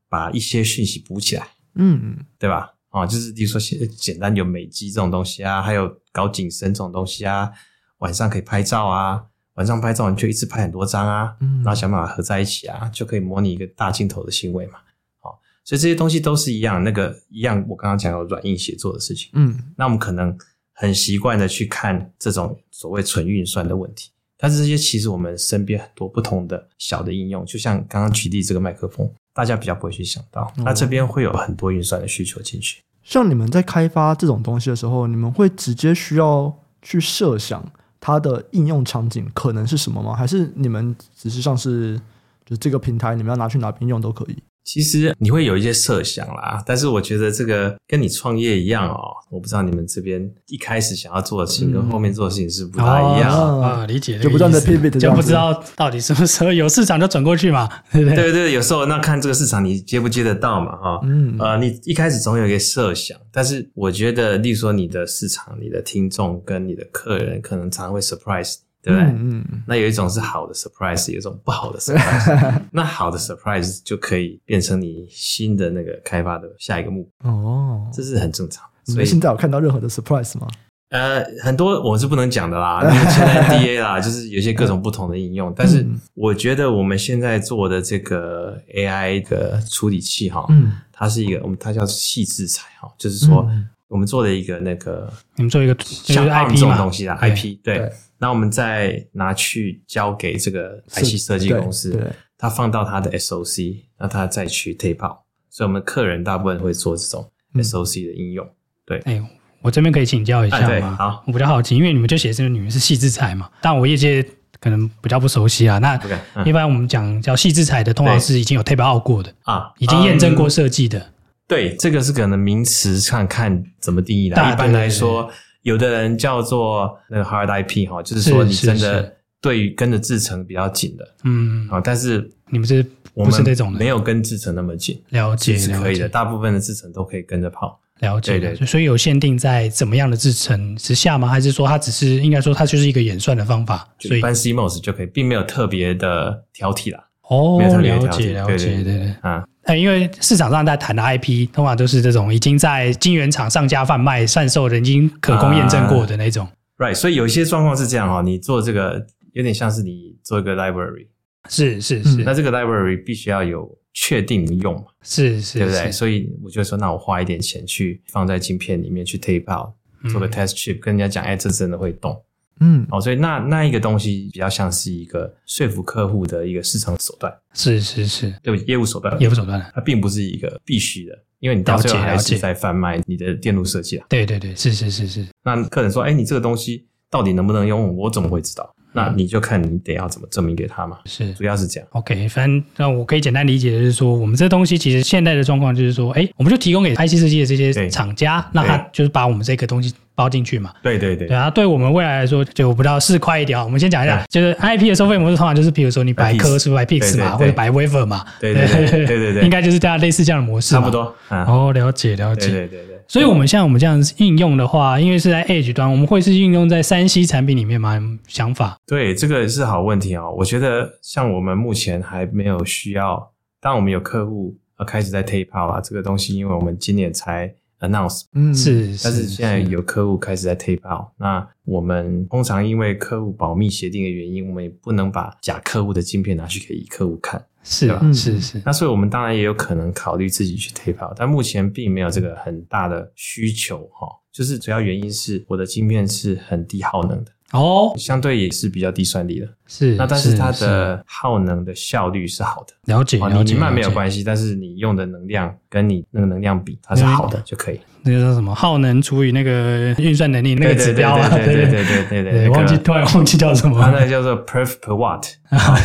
[0.08, 1.46] 把一些讯息补起来。
[1.74, 2.72] 嗯嗯，对吧？
[2.90, 3.60] 啊，就是比如说
[3.98, 7.50] 简单有美肌这种东西啊，还有搞景深这种东西啊，
[7.98, 9.22] 晚上可以拍照啊，
[9.54, 14.78] 晚上拍照你就一次拍很多张啊，嗯，然后想办法合在一起啊，就可以模拟一个大镜头的行为嘛。
[15.18, 19.28] 好，所以这些东西都是一样，那个一样，我刚刚讲有软硬协作的事情。
[19.34, 20.34] 嗯，那我们可能
[20.72, 24.10] 很习惯的去看这种所谓纯运算的问题。
[24.38, 30.52] 但是这些其实我们身边很多不同的小的应用，就像刚刚举例这个麦克风，大家比较不会去想到。
[30.56, 32.80] 那这边会有很多运算的需求进去。
[33.02, 37.64] 像你们在开发这种东西的时候，你们会直接需要去设想
[38.00, 40.14] 它的应用场景可能是什么吗？
[40.14, 42.00] 还是你们只是像是
[42.44, 44.36] 就这个平台，你们要拿去哪边用都可以？
[44.66, 48.98] 其实你会有一些设想啦，但是我觉得这个跟你创业一样哦。
[49.30, 53.86] 我不知道你们这边一开始想要做的事情跟后面做的事情是不太一样、嗯、啊。
[53.86, 58.16] 理解，就不断的 pivot，就不知道到底什么时候有市场就转过去嘛，对不对？
[58.16, 61.00] 对对，有时候那看这个市场你接不接得到嘛，哈。
[61.04, 68.56] 嗯，呃，你一开始总有一个设想，但是我觉得，例如说你的市场、你的听众跟你的客人，可能常常会 surprise。
[68.86, 69.08] 对不对？
[69.08, 72.60] 嗯，嗯，那有一种是好的 surprise，有一种不好的 surprise。
[72.70, 77.28] 那好的 surprise 就可以变成你新的那个开发的下一个目标。
[77.32, 78.64] 哦，这是很正常。
[78.84, 80.46] 所以现在有看到任何的 surprise 吗？
[80.90, 85.52] 呃，很多我是不能讲的啦，因 为现在 NDA 啦， 就是有些各种不同的应用。
[85.56, 93.44] 但是我觉得我们现在做的这个 AI 的处理器哈，嗯，它是一个我们它叫细制材哈，就是说
[93.88, 97.92] 我们做了一个那个，你们做一个像 IP 这种东西啦，IP 对。
[98.18, 105.18] 那我们再拿去交给这个 IC 设计公司，他放到他的 SOC，那他再去 tape out。
[105.50, 108.46] 所以，我们客人大部分会做这种 SOC 的应用。
[108.84, 109.22] 对，哎，
[109.62, 110.66] 我这边可以请教一下吗？
[110.66, 113.50] 对，好，我比较好奇，因为你们就写这个，你们是细制材嘛？
[113.60, 114.22] 但我业界
[114.60, 115.78] 可能比较不熟悉啊。
[115.78, 115.98] 那
[116.44, 121.12] 一般我们讲叫细制材的，通常是已经有 tape out 过的啊，已经验证过设计的。
[121.48, 124.36] 对，这个是可能名词上看怎么定义的。
[124.36, 125.30] 一般来说。
[125.66, 135.02] 有的人叫做那个 hard IP 哈，就是说你真的对于跟着制程比较紧的，嗯，啊，但是你们是不是那种没有跟制程那么紧？
[135.08, 137.80] 了解是可以的，大部分的制程都可以跟着跑。
[137.98, 141.26] 了解，对对，所以有限定在怎么样的制程之下吗？
[141.26, 143.88] 还是说它只是应该说它就是一个演算的方法？
[143.98, 147.02] 所以一般 CMOS 就可以，并没有特别的挑剔啦。
[147.28, 149.44] 哦，了解了解，对对对啊。
[149.66, 156.46] 呃，因为市场上在谈的 IP，通常都是这种已经在晶圆厂上架贩卖、贩售的，已经可供验证过的那种。
[156.78, 161.08] Uh, right，所以有一些状况是这样哈，你做这个有点像是你做一个 library，
[161.48, 165.90] 是是是，那这个 library 必须要有确定的用嘛，是是，对不对？
[165.90, 169.70] 所以我就说，那我花一点钱去放在晶片里面去 tape out，
[170.12, 172.16] 做个 test chip，跟人家讲，哎，这真的会动。
[172.60, 178.56] 嗯，哦，所以那那一个东西比较像是一个说服客户的一个市场手段，是是是，对？
[178.66, 184.06] 业务手段，业务手段，它并不是一个必须的，因为你到最后还是在贩卖你的电路设计啊。
[184.08, 185.26] 对对对，是是是是。
[185.44, 187.94] 那客人说，哎，你这个东西到底能不能用？
[187.96, 188.74] 我怎么会知道？
[188.92, 190.98] 那你就看你得要怎么证明给他嘛。
[191.04, 191.86] 是，主要是这样。
[191.92, 199.92] OK，反正那我可以简单理解的是说，我们这东西其实现在的状况就是说，哎，我们就提供给 IC 设计的这些厂家，那他就是把我们这个东西。
[200.16, 200.72] 包进去嘛？
[200.82, 203.62] 对对对，对啊，对我们未来来说就不知道是快一点啊。
[203.62, 211.14] 我们先讲一下，就是 IP 的收费模式通常就是，比如说你白科是白 Pix 嘛，或者白 Wafer 嘛，对对对对对对，应该就是大家类似这样的模式，差不多。
[211.28, 212.96] 哦，了解了解，对对对。
[213.06, 218.00] 所以我们像我们这样应用的话，因为是在 Edge 端，我们会是应用在三 C 产品里面吗？
[218.26, 218.76] 想法？
[218.86, 220.34] 对，这个是好问题哦。
[220.36, 227.52] 我觉得像我们目前还没有需要，当我们有客户呃开始在 tape out 啊，这个东西，因为我们今年才。
[227.80, 238.00] announce，嗯，是，但是现在有客户开始在 tape out，那我们通常因为客户保密协定的原因，我们也不能把假客户的晶片拿去给乙客户看，是吧？
[238.12, 247.32] 是是，那所以我们当然也有可能考虑自己去 tape out，但目前并没有这个很大的需求哈，就是主要原因是我的晶片是很低耗能的。
[247.52, 249.94] 哦，相对也是比较低算力的，是。
[249.94, 253.54] 那但是它的耗能的效率是好的，了解了解。
[253.54, 257.80] 你慢没有关系，但是你用的能量跟你那个能量比，它是好的就可以。
[258.02, 258.52] 那个叫什么？
[258.54, 261.28] 耗能除以那个运算能力那个指标啊？
[261.30, 262.48] 对对对 对对对。
[262.48, 263.80] 忘记突然忘记叫什么？
[263.80, 265.24] 它那个叫做 perf per watt，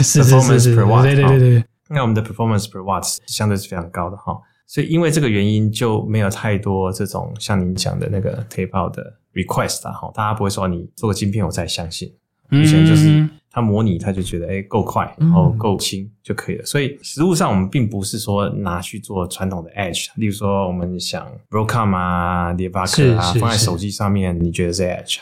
[0.01, 0.75] 是是是是。
[0.75, 1.63] 对对对对。
[1.89, 9.13] 那我们的 performance per watt 相对是非常高的哈，所以因为这个原因就没有太多这种像您讲的那个 tape out 的。
[9.33, 12.13] Request 啊，哈，大家不会说你做个晶片我才相信，
[12.51, 16.65] 以前就是他模拟他就觉得哎够快，然后够轻就可以了。
[16.65, 25.19] 所以实物上我们并不是说拿去做传统的 edge，例如说我们想 Broadcom 啊、Levac 啊放在手机上面，你觉得是 edge？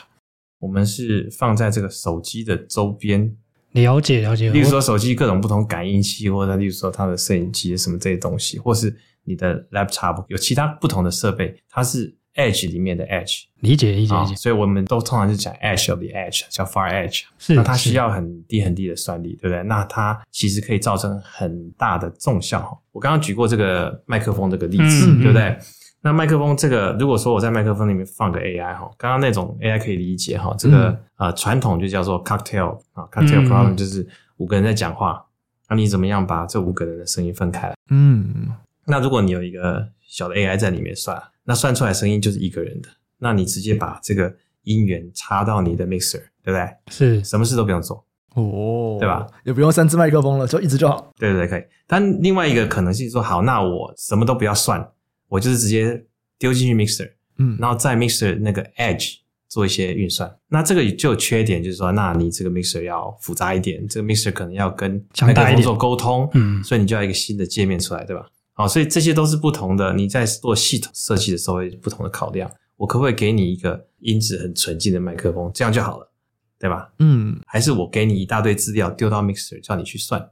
[0.58, 3.34] 我们是放在这个手机的周边，
[3.72, 4.50] 了解了解。
[4.50, 12.16] 例如说手机各种不同感应器，或者例如说它的摄影机什么这些东西，或是你的 laptop 有其他不同的设备，它是。
[12.34, 19.62] Edge 里面的 Edge 理解理解理解，所以我们都通常是讲 Edge of the Edge，叫 Far Edge，是那它需要很低很低的算力，对不对？
[19.64, 22.80] 那它其实可以造成很大的综效。
[22.92, 25.56] 我刚刚举过这个麦克风这个例子，对不对？
[26.02, 35.22] 那麦克风这个，如果说我在麦克风里面放个 AI 哈，刚刚那种 AI 可以理解哈，这个呃传统就叫做 Cocktail 啊，Cocktail Problem 就是五个人在讲话，
[35.68, 37.74] 那你怎么样把这五个人的声音分开来？
[37.90, 38.48] 嗯，
[38.86, 41.16] 那如果你有一个小的 AI 在里面算。
[41.44, 46.68] 那算出来声音就是一个人的，那你直接把这个音源插到你的 mixer，对不对？
[46.90, 49.26] 是，什么事都不用做哦，对吧？
[49.44, 51.12] 也不用三支麦克风了，就一直就好。
[51.18, 51.62] 对对对，可以。
[51.86, 54.86] 但另外一个可能性说，好，那我什么都不要算，
[55.28, 56.04] 我就是直接
[56.38, 59.16] 丢进去 mixer，嗯，然后在 mixer 那个 edge
[59.48, 60.32] 做一些运算。
[60.48, 68.24] 那这个就有缺点，就是说，那你这个 mixer 要复杂一点，这个 mixer 可能要跟麦克风做沟通，嗯，所以你就要一个新的界面出来，对吧？
[68.60, 69.94] 好，所以这些都是不同的。
[69.94, 72.50] 你在做系统设计的时候，会不同的考量。
[72.76, 76.12] 我可不可以给你一个音质很纯净的麦克风，这样就好了，
[76.58, 76.92] 对吧？
[76.98, 77.40] 嗯。
[77.46, 80.30] 还是我给你一大堆资料丢到 mixer，叫你去算。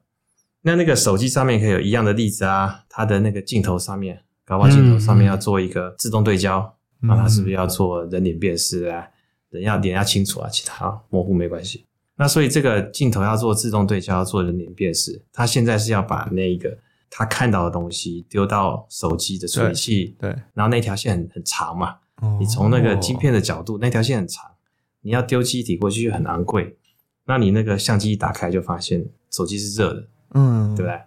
[0.61, 9.07] 那那个手机上面可以有一样的例子啊，它的那个镜头上面，高光镜头上面要做一个自动对焦，那它是不是要做人脸辨识啊？
[9.49, 11.87] 人要脸要清楚啊，其他模糊没关系。
[12.17, 16.77] 那所以这个镜头要做自动对焦，要做人脸辨识，它现在是要把那个。
[17.11, 24.45] 他看到的东西丢到手机的处理器，对，然后那条线很很长嘛，哦、你从那个晶片的角度，那条线很长，
[25.03, 26.77] 你要丢记忆体过去就很昂贵，
[27.27, 31.01] 那你那个相机一打开就发现手机是热的，嗯，对不对？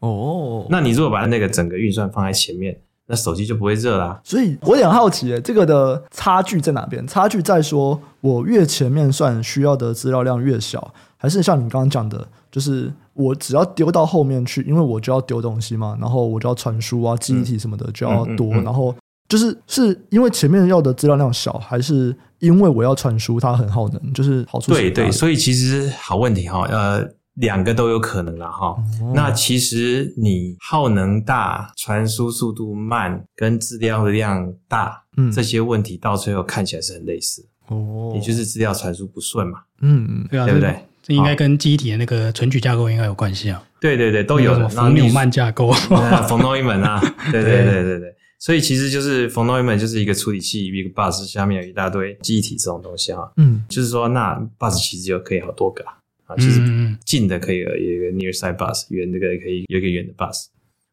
[0.00, 4.20] 哦，那你如果把那个整个运算放在前面，那手机就不会热啦。
[4.22, 7.06] 所以我也很好奇，这个的差距在哪边？
[7.06, 12.92] 差距在说我越前面算需要的资料量越小，还是像你刚刚讲的，就是。
[13.18, 18.94] 我只要丢到后面去，因为我就要丢东西嘛，然后我就要传输啊，记忆体什么的就要多，嗯嗯嗯嗯、然后
[19.26, 24.12] 就是是因为前面要的资料量小，还是因为我要传输它很耗能？
[24.12, 28.66] 就是好处是对对，所以其实好问题哈，呃，两个都有可能啦哈。
[28.66, 40.84] 哦、那其实你耗能大、传输速度慢跟资料量大，嗯，这些问题到最后看起来是很类似哦，也就是资料传输不顺嘛，嗯，对不对？
[41.06, 43.62] 这应该跟记忆体的那个存取架构应该有关系啊。
[43.80, 44.52] 对对对，都有。
[44.54, 45.70] 什么冯纽曼架构？
[46.28, 48.12] 冯诺依曼啊， 对对对对对。
[48.40, 53.32] 所以其实就是冯诺依曼就是一个处理器，一个 bus 下面有一大堆记忆体这种东西哈。
[53.36, 55.92] 嗯，就是说那 bus 其实就可以好多个啊。
[56.26, 56.60] 啊，其实
[57.04, 60.46] 近的可以有一个 near side bus，远的可以可以有一个远的 bus。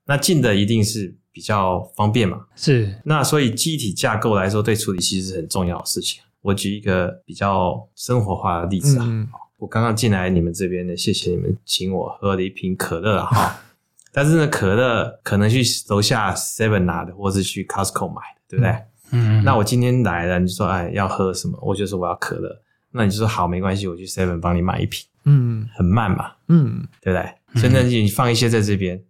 [0.05, 2.41] 那近的一定是比较方便嘛？
[2.55, 2.93] 是。
[3.05, 6.21] 那所以记忆体架构来说，对处理器是很重要的事情。
[6.41, 9.05] 我举一个比较生活化的例子啊。
[9.07, 9.27] 嗯、
[9.63, 13.61] 我刚刚进来你们这边的，谢谢你们请我喝了一瓶可乐哈。
[14.11, 18.71] 但是呢，可乐可能去楼下 Seven 拿的，或是去 Costco 买的，对不对？
[19.11, 19.39] 嗯。
[19.39, 21.57] 嗯，那我今天来了，你就说哎要喝什么？
[21.61, 22.61] 我就说我要可乐。
[22.91, 25.07] 那你就说好，没关系，我去 Seven 帮你买一瓶。
[25.23, 26.33] 嗯，很慢嘛。
[26.49, 27.33] 嗯，对不对？
[27.53, 29.01] 嗯、所以呢，你放一些在这边。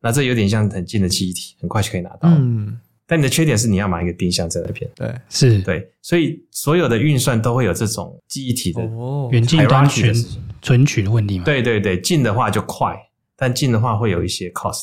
[0.00, 2.28] 那这有点像很近的记忆体，很快就可以拿到。
[2.28, 4.90] 嗯，但你的缺点是你要买一个冰箱在那边。
[4.94, 8.82] 对，是，对，所以所有的运算都会有这种记忆体的
[9.30, 10.14] 远近端存
[10.60, 11.44] 存取的问题嘛？
[11.44, 12.96] 对对对，近的话就快，
[13.36, 14.82] 但近的话会有一些 cost。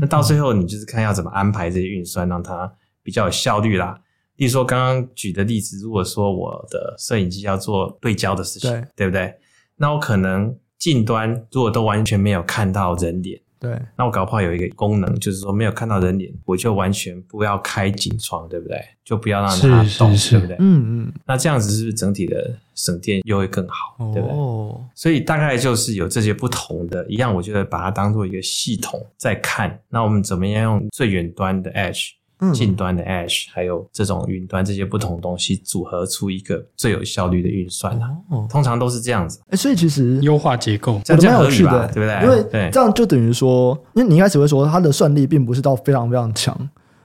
[0.00, 2.70] 那到最后你就是看要怎么安排这些运算，让它
[3.02, 3.98] 比较有效率啦。
[4.36, 9.34] 例如说刚刚举的例子，如果说我的摄影机要做对焦的事情，对，对不对？
[9.76, 13.40] 那我可能近端如果都完全没有看到人脸。
[13.60, 18.78] 对，那我搞不好有一个功能，就是说没有看到人脸，我就完全不要开警窗，对不对？
[19.04, 20.56] 就不要让它动，对不对？
[20.60, 21.12] 嗯嗯。
[21.26, 24.36] 那这样子是不是整体的省电又会更好，对不对？
[24.36, 24.84] 哦。
[24.94, 29.80] 所以大概就是有这些不同的，一样，我觉得把它当做一个系统在看。
[29.88, 32.10] 那我们怎么样用最远端的 Edge？
[32.52, 38.10] 近端的 Ash，还有这种云端这些不同东西组合出一个最有效率的运算啊，
[38.48, 39.40] 通常都是这样子。
[39.48, 42.22] 哎，所以其实优化结构这样蛮有趣的，对不对？
[42.22, 46.56] 因为这样就等于说，因为你一开始会说它的算力并不是到非常非常强，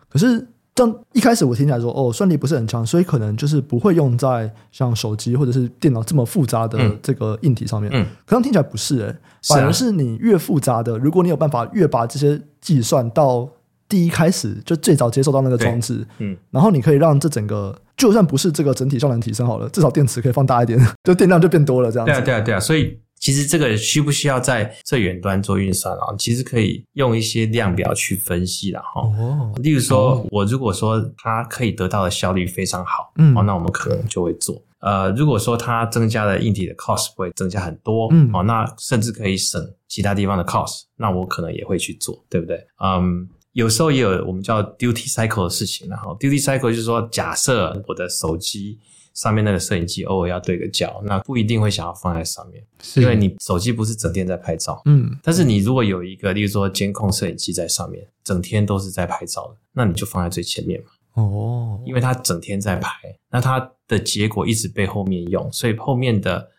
[0.07, 7.89] 可是这样一开始我听起来说哦，算力不是很强，所以可能就是不会用在像手机或者是电脑这么复杂的这个硬体上面。
[7.93, 9.15] 嗯，可能听起来不是哎，
[9.47, 13.49] 反而是你越复杂的，如果你有办法越把这些计算到。
[13.93, 22.11] 第一开始就最早接受到那个装置，嗯，然后你可以让这整个就算不是这个整体效能提升好了，至少电池可以放大一点， 就电量就变多了这样子。
[22.11, 22.59] 对啊，对啊，对啊。
[22.59, 26.09] 所以其实这个需不需要在最远端做运算啊？
[26.17, 29.01] 其实可以用一些量表去分析了哈。
[29.01, 34.59] 哦，例如说我如果说它可以得到的效率非常好，嗯，哦，那我们可能就会做。
[34.79, 42.57] 呃，如果说它增加了硬体的 cost 会增加很多，嗯，哦，那甚至可以省其他地方的 cost，那我可能也会去做，对不对？
[42.83, 43.29] 嗯。
[43.53, 48.79] 有时候也有我们叫 duty cycle 的事情，然后 duty cycle 就是说，假设我的手机
[49.13, 53.01] 上面那个摄影机偶尔要对个焦，那不一定会想要放在上面，是。
[53.01, 62.89] 因为你手机不是整天在拍照，嗯，但是你如果有一个，例如说监控摄影机在上面，整天都是在拍照的，那你就放在最前面嘛，哦，因为它整天在拍，
[63.29, 66.49] 那它的结果一直被后面用，所以后面的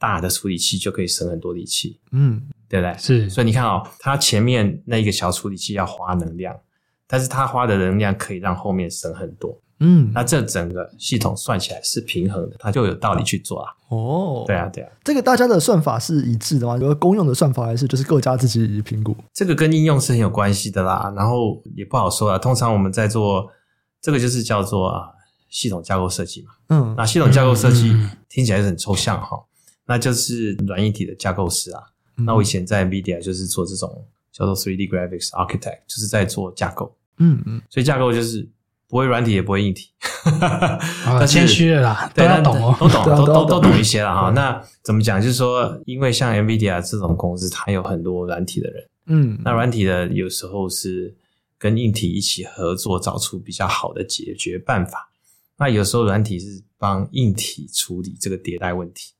[0.00, 2.42] 大的处理器就可以省很多力气，嗯。
[2.70, 2.96] 对不对？
[2.96, 6.56] 是，所以你看哦，它前面那一个小处理器要花能量，
[7.08, 9.60] 但是它花的能量可以让后面省很多。
[9.80, 13.72] 嗯，那这整个系统算起来是平衡的，它就有道理去做啊。
[13.88, 16.76] 哦，对啊，对啊，这个大家的算法是一致的吗？
[16.78, 19.16] 有个公用的算法还是就是各家自己评估？
[19.32, 22.38] 这个跟应用是很有关系的啦，然后也不好说啊。
[22.38, 23.50] 通常我们在做
[24.02, 25.08] 这个就是叫做啊
[25.48, 26.52] 系统架构设计嘛。
[26.68, 27.96] 嗯，那系统架构设计
[28.28, 29.36] 听起来是很抽象哈，
[29.86, 31.82] 那就是软硬体的架构师啊。
[32.26, 36.96] 那我以前在 NVIDIA 就是做这种叫做 3D Graphics Architect，就是在做架构。
[37.18, 38.48] 嗯嗯，所以架构就是
[38.88, 39.90] 不会软体也不会硬体，
[40.40, 44.30] 啊，谦虚了啦，对，都懂哦，都懂， 都都都懂一些了哈。
[44.30, 45.20] 那怎么讲？
[45.20, 51.14] 就是说，因为像 NVIDIA 这种公司，它有很多软体的人，嗯，那软体的有时候是
[51.58, 55.10] 跟硬体一起合作，找出比较好的解决办法。
[55.58, 59.12] 那有时候软体是帮硬体处理这个迭代问题。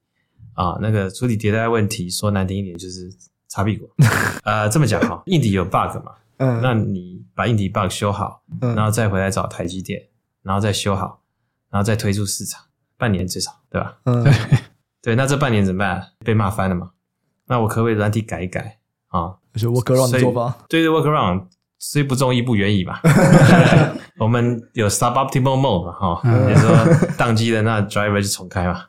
[0.61, 3.11] 啊，那个处理迭代问题，说难听一点就是
[3.49, 3.88] 擦屁股。
[4.44, 10.09] 呃，这么讲哈，硬体有 bug 嘛，嗯，那你把硬体 bug 修好，嗯，然后再回来找台积电，
[10.42, 11.23] 然后再修好，
[11.70, 12.62] 然后再推出市场，
[12.99, 13.96] 半年最少，对吧？
[14.05, 14.23] 嗯，
[15.01, 16.07] 对， 那这半年怎么办？
[16.25, 16.90] 被骂翻了嘛？
[17.46, 19.37] 那我可不可以软体改一改啊？
[19.55, 21.44] 就 workaround 做法，对对，workaround。
[21.83, 22.99] 虽不中，亦不远矣嘛。
[24.21, 26.77] 我们有 suboptimal mode 嘛，哈，比如说
[27.17, 28.83] 宕机的那 driver 就重开嘛，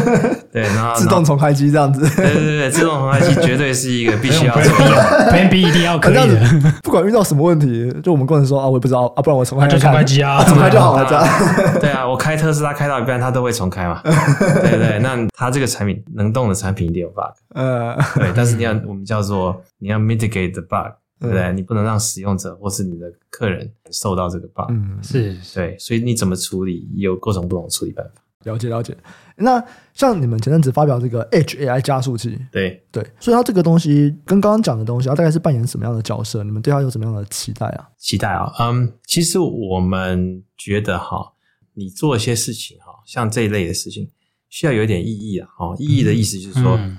[0.50, 6.40] 对，然后自动重开机这样子，对对对，自动重开机绝对是一个必须要 做的，Plan B 一定要可以的。
[6.82, 11.80] 不管遇到什么问题，就我们工程师说啊，我也不知道啊，不然我重开就重开机啊，重开就好了，这样。
[11.80, 14.00] 对啊，我开特斯拉开到一半，它都会重开嘛。
[14.02, 20.94] 对对，那它这个产品能动的产品一定有 bug，呃，对，但是你要我们叫做你要 mitigate the bug。
[21.20, 21.52] 对不对？
[21.52, 24.70] 你不能让使用者或是你的客人受到这个 bug。
[24.70, 26.88] 嗯，是，对，所以你怎么处理？
[26.94, 28.22] 有各种不同的处理办法。
[28.44, 28.96] 了解了解。
[29.36, 29.62] 那
[29.94, 36.44] 像你们前阵子发表这个 Edge AI 加速器，对对，所以它这个东西跟刚刚讲的东西，它大概是扮演什么样的角色？
[36.44, 37.88] 你们对它有什么样的期待啊？
[37.98, 41.32] 期待啊，嗯，其实我们觉得哈，
[41.74, 44.08] 你做一些事情哈，像这一类的事情，
[44.48, 45.48] 需要有一点意义啊。
[45.58, 46.96] 哦，意义的意思就是说，嗯、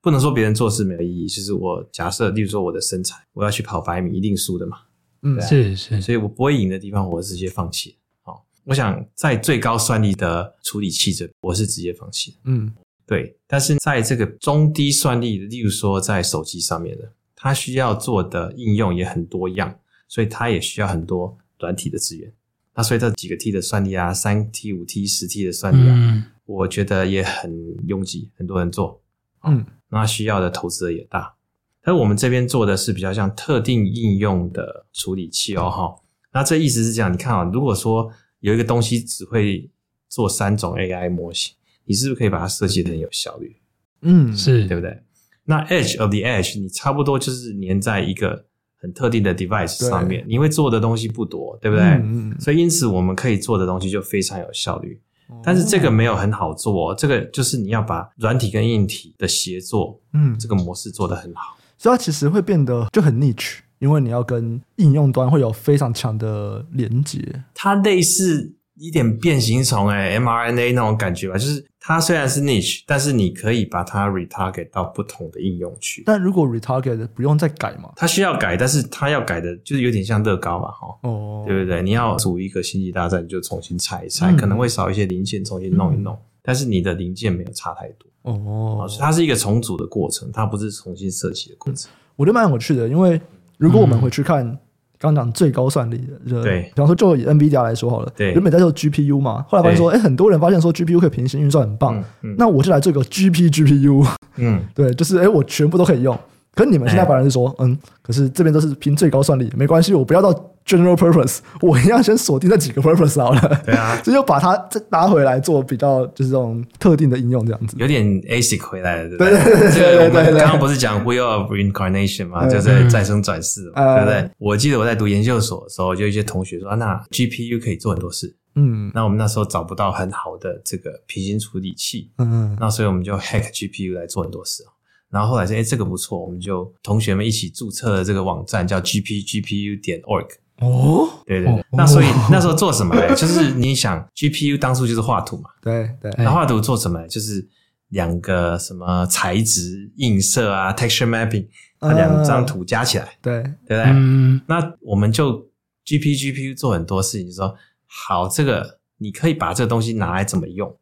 [0.00, 1.26] 不能说别人做事没有意义。
[1.26, 4.78] 就是我假设，例如说我的身材，我要去跑百米，一定输的嘛。
[5.22, 7.96] 嗯，是是，所以我不会赢的地方，我直接放弃。
[8.22, 12.38] 好，我想在最高算力的处理器这，我是直接放弃。
[12.44, 12.72] 嗯，
[13.06, 13.36] 对。
[13.46, 19.78] 但是在这个中低算力的，例如说在手机上面的，它需要做的应用也很多样，
[20.08, 22.32] 所以它也需要很多软体的资源。
[22.74, 27.52] 那所以这几个 T 的算力啊，三 T、五 T、十 T 的算力啊，嗯、我觉得也很
[27.86, 29.02] 拥挤，很多人做。
[29.42, 31.34] 嗯，那需要的投资也大。
[31.82, 35.94] 但是我们这边做的是比较像特定应用的处理器哦，哈。
[36.32, 38.10] 那这意思是这样，你看啊，如果说
[38.40, 39.70] 有一个东西只会
[40.08, 43.56] 做三种 AI 模型，你是不是可以把它设计的很有效率？
[44.02, 45.02] 嗯，是对不对？
[45.44, 48.44] 那 Edge of the Edge，你差不多就是粘在一个
[48.78, 51.84] 很特定的 device 上面，你会做的东西不多，对不对？
[51.84, 55.00] 嗯，所以因此我们可以做的东西就非常有效率。
[55.42, 61.56] 但是这个没有很好做，这个就是你要把软体跟硬体的协作，嗯，这个模式做得很好。
[61.78, 67.42] 所以它其实会变得就很 niche，因为你要跟应用端会有非常强的连接。
[67.54, 76.02] 它类似一点变形虫哎，mRNA 那种感觉吧，就是它虽然是 niche，但是你可以把它 retarget 到不同的应用去。
[76.06, 77.92] 但如果 retarget 不用再改嘛？
[77.94, 81.82] 它需要改，但是它要改的就是有点像乐高嘛，哈，哦，对不对？
[81.82, 88.08] 你要组一个星际大战，你就重新拆一拆，嗯、可能会少一些零件，重新弄一弄，嗯、但是你的零件没有差太多。
[88.22, 91.90] 哦，它是一个重组的过程，它不是重新设计的过程。
[92.16, 93.20] 我觉得蛮有趣的，因为
[93.58, 94.58] 如果我们回去看
[95.00, 95.96] 刚刚讲最高算力
[96.28, 102.04] 的，对，比方说就以 NVIDIA 来说好了，对，原本在做 GPU 嘛，后来发现说，哎，很多人发现说 GPU 可以平行运算很棒，
[102.36, 106.16] 那我就来做个 GP GPU，嗯， 对，就是哎，我全部都可以用。
[106.54, 110.32] 可是你们现在反而是说，嗯，可是这边都是拼最高算力，没关系，我不要到
[110.66, 113.62] general purpose， 我一样先锁定那几个 purpose 好了。
[113.64, 117.76] 对啊，这 就把它再拿回来做比较，就是这种特定的应用这样子。
[117.78, 119.30] 有点 ASIC 回来了，对不对？
[119.30, 124.28] 对对对，刚刚不是讲 wheel of reincarnation 嘛，就是再生转世，对不对？
[124.38, 128.36] 我记得我在读研究所的时候，就一些同学说，啊，那 GPU 可以做很多事。
[128.56, 134.64] 嗯，那我们那时候找不到很好的这个平行处理器，嗯，那所以我们就 hack GPU 来做很多事。
[135.10, 140.28] 然后后来说，哎，这个不错，我们就同学们一起注册了这个网站，叫 gpgpu 点 org。
[140.60, 141.64] 哦，对对对。
[141.72, 143.14] 那所以那时候做什么呢？
[143.16, 145.50] 就是你想，GPU 当初就是画图嘛。
[145.62, 146.12] 对对。
[146.18, 147.04] 那画图做什么？
[147.08, 147.48] 就是
[147.88, 151.46] 两个什么材质映射啊，texture mapping，
[151.80, 153.16] 它两张图加起来。
[153.22, 153.84] 对对不对？
[153.86, 154.40] 嗯。
[154.46, 155.48] 那我们就
[155.86, 157.56] gpgpu 做很多事情，就说
[157.86, 160.76] 好，这个你可以把这个东西拿来怎么用？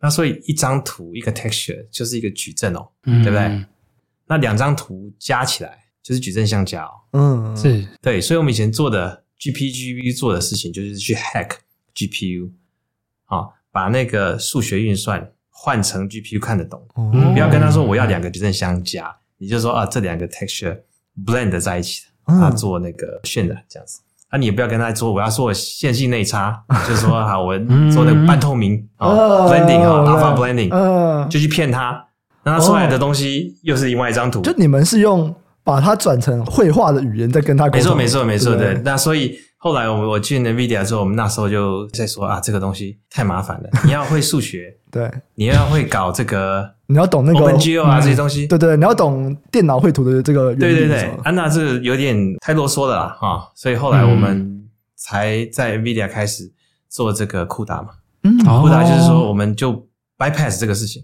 [0.00, 3.64] 那所以一张图一个 texture 就是一个矩阵哦，对不对？
[4.26, 6.92] 那两张图加起来就是矩阵相加哦。
[7.12, 11.50] 嗯，是对，所以我们以前做的 GPGPU 做的事情就是去 hack
[11.94, 12.50] GPU，
[13.24, 16.86] 好，把那个数学运算换成 GPU 看得懂。
[16.96, 20.80] 嗯，不要跟他说我要两个矩阵相加，你就说啊，这两个 texture
[21.24, 24.00] blend 在一起的，啊做那个渲染这样子。
[24.28, 27.56] 啊，你也不要跟他说我要做线性内插， 就说好我
[27.92, 29.08] 做那个半透明啊
[29.46, 32.04] ，blending 啊，alpha blending，就去骗他。
[32.44, 37.96] 那出来的东西又是另外一张图，就你们是用把它转成绘画的语言在跟他沟通。
[37.96, 38.56] 没错，没错，没错。
[38.56, 50.54] 对，那所以后来我我去 NVIDIA 之后，我们那时候就在说啊，这个东西太麻烦了， 你要会数学，对，你要会搞这个，你要懂那个 OpenGL 啊这些东西，对对，你要懂电脑绘图的这个。
[50.54, 56.52] 对对对，安娜是有点太啰嗦了啦哈，所以后来我们才在 NVIDIA 开始
[56.90, 57.88] 做这个 CUDA 嘛，
[58.24, 59.72] 嗯，CUDA 就是说我们就
[60.18, 61.02] bypass 这个事情。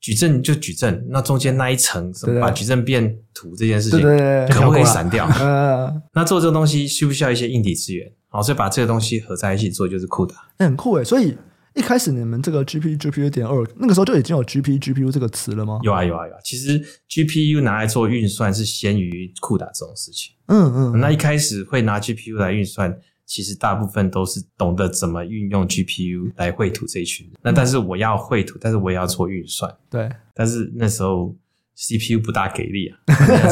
[0.00, 4.00] 矩阵就矩阵，那中间那一层，什么把矩阵变图这件事情，
[4.48, 5.28] 可不可以闪掉？
[6.14, 8.10] 那做这个东西需不需要一些硬体资源？
[8.28, 10.32] 好，所以把这个东西合在一起做，就是 CUDA。
[10.58, 11.04] 那很酷诶。
[11.04, 11.36] 所以
[11.74, 15.78] 一开始你们这个 GP GPU 点 org 那个时候就已经有 GP GPU 这个词了吗？
[15.82, 16.38] 有啊有啊有啊。
[16.42, 20.32] 其实 GPU 拿来做运算是先于 CUDA 这种事情。
[20.46, 21.00] 嗯嗯。
[21.00, 22.96] 那一开始会拿 GPU 来运算。
[23.30, 27.36] 其实大部分都是懂得怎么运用 GPU 来绘图这一群人。
[27.40, 29.72] 那但是我要绘图，但是我也要做运算。
[29.88, 30.10] 对。
[30.34, 31.32] 但是那时候
[31.76, 32.98] CPU 不大给力啊，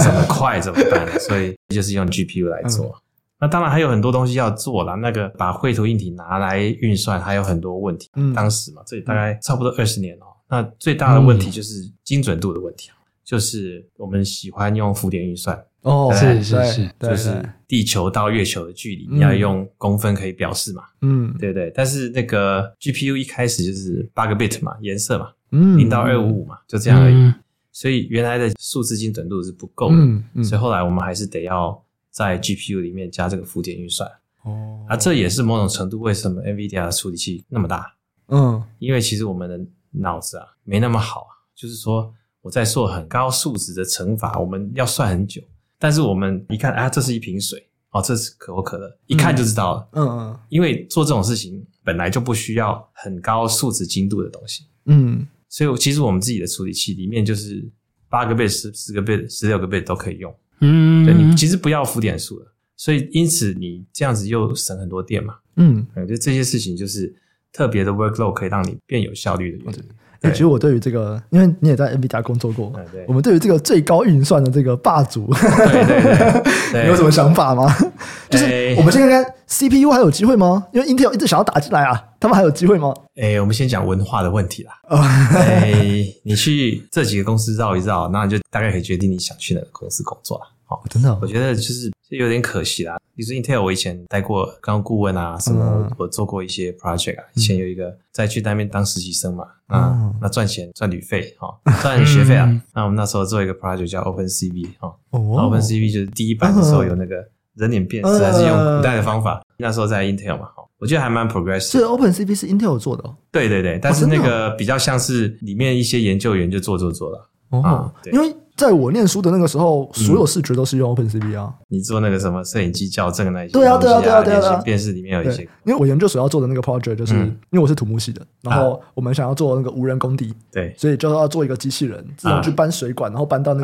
[0.02, 1.08] 怎么 快怎么办？
[1.20, 2.86] 所以就是用 GPU 来做。
[2.86, 3.00] 嗯、
[3.42, 4.94] 那当然还有很多东西要做啦。
[4.94, 8.10] 那个把绘图硬体拿来运算，还有很多问题。
[8.16, 8.34] 嗯。
[8.34, 10.26] 当时嘛，这大概差不多二十年哦。
[10.48, 12.98] 那最大的问题就是精准度的问题啊。
[13.24, 15.64] 就是我们喜欢用浮点运算。
[15.82, 20.82] 哦，是是是，就是地球到月球的距离，你要用公分可以表示嘛？
[21.02, 21.72] 嗯，对对。
[21.74, 27.32] 但是那个 GPU 一开始就是八个 bit 嘛，颜色嘛，嗯，零到二五五嘛，就这样而已。
[27.70, 29.90] 所以原来的数字精准度是不够
[30.34, 34.10] 的，所以后来我们还是得要在 GPU 里面加这个浮点运算。
[34.42, 37.94] 哦，啊，这也是某种程度为什么 NVIDIA 的处理器那么大？
[38.28, 39.60] 嗯，因为其实我们的
[39.92, 42.12] 脑子啊没那么好啊，就是说
[42.42, 45.40] 我在做很高数值的乘法，我们要算很久。
[45.78, 49.88] 但是我们一看啊，这是一瓶水哦，这是可口可乐，一看就知道了。
[49.92, 54.64] 嗯嗯，因为做这种事情本来就不需要很高数值精度的东西。
[54.86, 57.66] 嗯，所以其实我们自己的处理器里面就是
[58.08, 60.34] 八个 bit、十十个 bit、十六个 bit 都可以用。
[60.60, 65.36] 嗯，对，你其实不要浮点数了，所以因此你这样子又省很多电嘛。
[65.56, 67.14] 嗯，我觉得这些事情就是
[67.52, 69.84] 特别的 workload 可以让你变有效率的原因。
[70.22, 72.72] 哎，其实我对于这个，因为你也在 NVIDIA 工作过，
[73.06, 77.72] 我们对于这个最高运算的这个霸主，对对对， 你有什么想法吗？
[78.28, 80.66] 就是我们先看看 CPU 还有机会吗？
[80.72, 82.92] 因为 Intel 一直想要打进来啊，他们还有机会吗？
[83.14, 84.72] 哎，我们先讲文化的问题啦。
[84.90, 90.44] 哎，你去这几个公司绕一绕，那你就大概可以决定你想去哪个公司工作了。
[90.68, 92.98] 哦，真的，我觉得就是有点可惜啦。
[93.14, 97.24] 比如说 Intel，我以前待过刚顾问啊，什么我做过一些 project 啊。
[97.34, 101.48] 以前有一个在去那边当实习生嘛，啊，那赚钱赚旅费哈，
[101.82, 102.48] 赚学费啊。
[102.74, 107.16] 那我们那时候做一个 project 叫 OpenCV 哈，OpenCV 就是第一版的时候有那个
[107.54, 109.42] 人脸辨识，还是用古代的方法。
[109.56, 110.48] 那时候在 Intel 嘛，
[110.78, 111.72] 我觉得还蛮 progressive。
[111.72, 113.04] 这 OpenCV 是 Intel 做的？
[113.32, 118.34] 对对对，但是那个比较像是里面一些研究员就做做做了哦，因为。
[118.58, 121.54] 在我念书的那个时候，所有视觉都是用 OpenCV 啊。
[121.68, 123.52] 你做那个什么摄影机校正那些？
[123.52, 124.60] 对啊，对啊，对啊，对啊。
[124.64, 125.42] 电视里面有一些。
[125.64, 133.60] 因为我研究所要做的那个 project，就是因为我是土木系的，然后我们想要做那个无人工地，对，所以就要做一个机器人，自动去搬水管，然后搬到那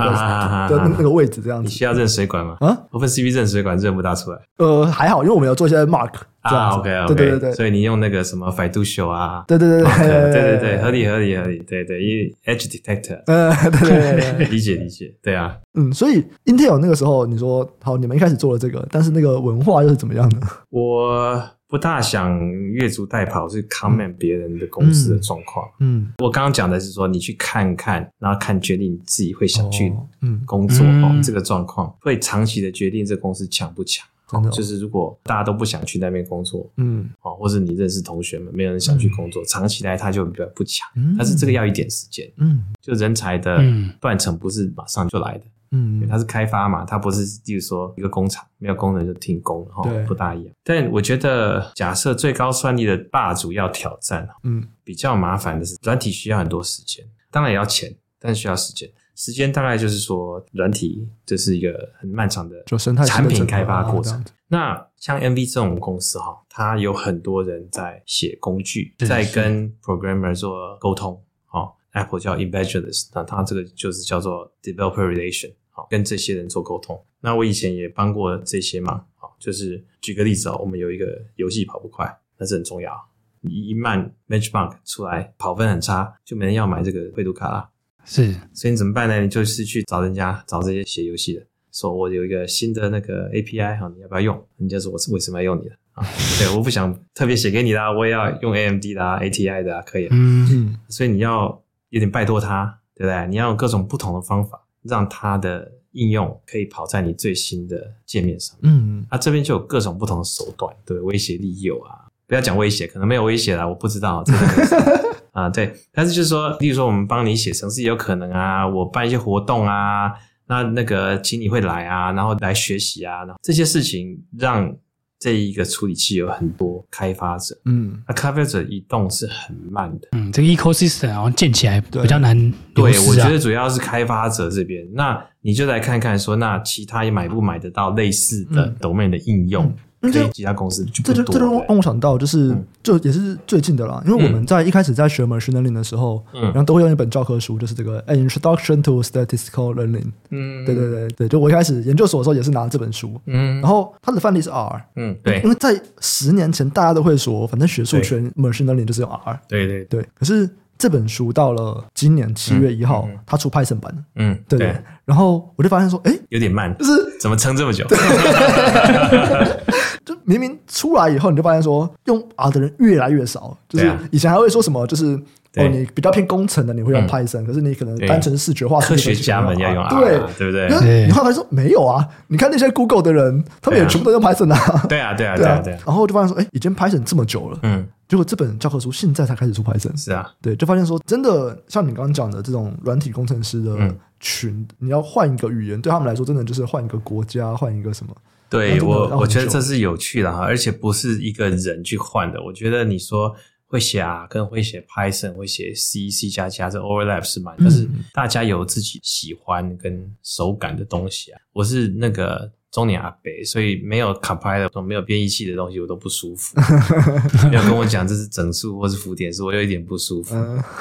[0.68, 1.64] 个的那个位置这样子。
[1.64, 2.56] 你需要认水管吗？
[2.60, 4.38] 啊，OpenCV 认水管认不大出来。
[4.58, 6.12] 呃，还好，因为我们有做一些 mark。
[6.44, 20.40] 啊，OK OK，对对对，所以你用那个什么 Fiducial 啊，对对对对对对，合理合理合理，对对，因为 Edge Detector，嗯，对对对，理解理解，对啊，嗯，所以 Intel 那个时候你说好，你们一开始做了这个，但是那个文化又是怎么样的？
[20.68, 34.06] 我不大想越俎代庖去 comment 别人的公司的状况，嗯，我刚刚讲的是说你去看看，然后看决定你自己会想去嗯工作哦，这个状况会长期的决定这公司强不强。
[34.50, 40.88] 就是如果大家都不想去那边工作，嗯，哦，或者你认识同学们，没有人想去工作，嗯、长期来他就比较不强。
[40.96, 43.58] 嗯、但是这个要一点时间，嗯，就人才的
[44.00, 50.04] 断层不是马上就来的，嗯，因为它是开发嘛，它不是，例如说一个工厂没有工人就停工，哈，对。
[50.06, 50.54] 不大一样。
[50.62, 58.88] 但我觉得，假设最高算力的霸主要挑战，嗯，比较麻烦的是软体需要很多时间，当然也要钱，但是需要时间。
[59.14, 64.22] 时间大概就是说，软体这是一个很漫长的就生态产品开发过程。
[64.48, 71.20] 那像 MV 这种公司哈，它有很多人在写工具，在跟 programmer 做沟通。
[71.46, 77.00] 好，Apple 叫 Evangelist，那它这个就是叫做 developer relation，好，跟这些人做沟通。
[77.20, 81.06] 那我以前也帮过这些嘛，好，就是举个例子哦，我们有一个
[81.36, 82.92] 游戏跑不快，那是很重要。
[83.40, 87.70] 你一慢 benchmark 出来跑分很差，就没人要买这个绘图卡啦。
[88.04, 89.20] 是，所以你怎么办呢？
[89.20, 94.46] 你就是去找人家，找这些写游戏的，说我有一个新的那个 API 哈，你要不要用？
[94.58, 96.06] 人家说我是为什么要用你的啊？
[96.38, 100.08] 对，我不想特别写给你的，我也要用 AMD 的啊，ATI 的啊，可以。
[100.10, 103.26] 嗯，所以你要有点拜托他，对不对？
[103.28, 108.56] 你要用各种不同的方法，让他的应用可以跑在你最新的界面上。
[108.62, 114.22] 嗯，啊，这边就有各种不同的手段，对，威胁利诱啊，不要讲威胁，可能没有威胁啦，我不知道。
[114.24, 120.12] 真的 啊，对，但是就是说，例如说，我们帮你写程式也有可能啊，我办一些活动啊，
[120.46, 124.72] 那那个请你会来啊，然后来学习啊，然后这些事情让
[125.18, 132.38] 这一个处理器有很多开发者，嗯，那开发者移动是很慢的，嗯，这个 ecosystem 好像建起来比较难，
[132.72, 139.64] 对，对，我觉得主要是开发者这边，那你就来看看说，那其他也买不买得到类似的 domain 的应用？
[139.64, 139.76] 嗯嗯
[140.12, 144.02] 对其他公司就这就这就让我想到，就是就也是最近的啦。
[144.06, 150.02] 因为我们在一开始在学 machine learning 的时候，然后都会用一本教科书，就是这个《An Introduction to Statistical Learning》。
[150.30, 153.20] 嗯，对对对对，就我一开始研究所的时候也是拿这本书。
[153.26, 154.84] 嗯，然后它的范例是 R。
[154.96, 159.40] 嗯，对，因为在十年前大家都会说，反正学术圈 machine learning 就是用 R。
[159.48, 160.06] 对对对。
[160.14, 160.48] 可是
[160.84, 164.04] 这本书到了今年七月一号，它出 Python 版。
[164.16, 164.76] 嗯，对对。
[165.06, 167.86] 然后我就发现说，哎，有点慢，就是怎么撑这么久？
[170.04, 173.56] 就明明出来以后，你就发现说用 R 的人越来越少。
[173.66, 175.18] 就是以前还会说什么，就是
[175.56, 181.06] 哦，你比较偏工程的，你会用 Python，可是你可能单纯视觉化，科学家们要用 R，对对不对？
[181.06, 182.06] 你后来说没有啊？
[182.26, 184.84] 你看那些 Google 的人，他们也全部都用 Python 啊。
[184.86, 185.78] 对啊，对啊，对啊，对啊。
[185.86, 190.00] 然后就发现说，哎，已经 Python 这么久了，嗯，结果这本教科书现在才开始出 Python。
[190.00, 198.14] 是啊，对，就发现说，真的像你刚刚讲的这种软体工程师的群，你要换一个语言，对他们来说，真的就是换一个国家，换一个什么。
[198.48, 202.40] 对我，我觉得这是有趣的哈，而且不是一个人去换的。
[202.40, 203.34] 我觉得你说
[203.66, 211.40] 会写 R 跟会写 Python，会写 C、C 加加，这 overlap 是蛮，但是大家有自己喜欢跟手感的东西啊。
[211.52, 216.58] 我是那个中年阿伯，所以没有 compiler，没有编译器的东西，我都不舒服。
[217.48, 220.34] 没有跟我讲这是整数或是浮点数，我有一点不舒服。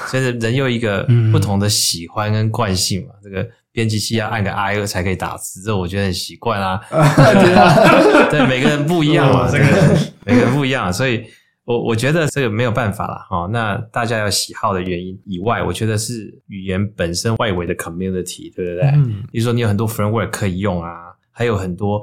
[0.07, 3.47] 所以人有一个不同的喜欢跟惯性嘛，这个。
[3.73, 6.79] 编辑器要按个 I 二才可以打字，这我觉得很习惯 啊。
[8.29, 9.65] 对，每个人不一样嘛，这个
[10.27, 11.23] 每个人不一样，所以
[11.65, 13.49] 我我觉得这个没有办法了哈。
[13.51, 18.91] 那大家有喜好的原因以外，我觉得是语言本身外围的 community，对不对？
[18.91, 19.23] 嗯。
[19.31, 22.01] 比如说你有很多 framework 可以用啊，还有很多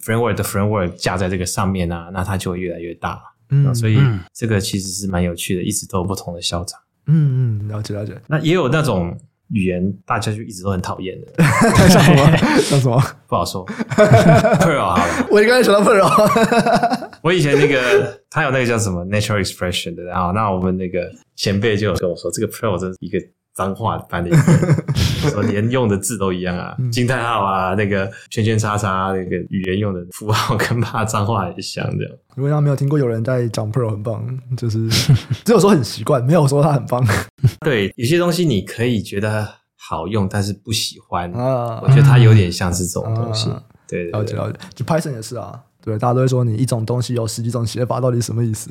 [0.00, 3.18] framework 的 framework 架在这个上面啊，那它就会越来越大。
[3.48, 3.74] 嗯。
[3.74, 3.98] 所以
[4.34, 6.78] 这个其实是蛮有趣的，一直都有不同的校长。
[7.06, 8.20] 嗯嗯，了解了解。
[8.26, 9.18] 那也有那种。
[9.50, 11.44] 语言大家就一直都很讨厌的，
[11.88, 12.36] 像什么？
[12.58, 13.00] 像什么？
[13.28, 13.64] 不好说。
[13.94, 17.10] Perl 好了，我刚才想到 Perl。
[17.22, 23.20] 我以前那个他有那个叫什么 Natural Expression 的，然后那我们那个前辈就有跟我说，这个 Perl 真是一个
[23.56, 32.14] 脏话翻的语言，说连用的字都一样啊， 惊叹号啊，那个圈圈叉叉，那个语言用的符号跟骂脏话很像这样。
[32.34, 34.22] 如果他没有听过有人在讲 Perl 很棒，
[34.58, 34.86] 就是
[35.42, 37.02] 只有说很习惯，没有说他很棒。
[37.64, 41.32] 对，有些东西你可以觉得好用，但是不喜欢。
[41.32, 43.48] 啊，我觉得它有点像是这种东西。
[43.48, 44.58] 啊、对，对，对，了解了解。
[44.74, 48.70] 就 Python 也是啊，对，大家都会说你一种东西有十几种写法，到底什么意思？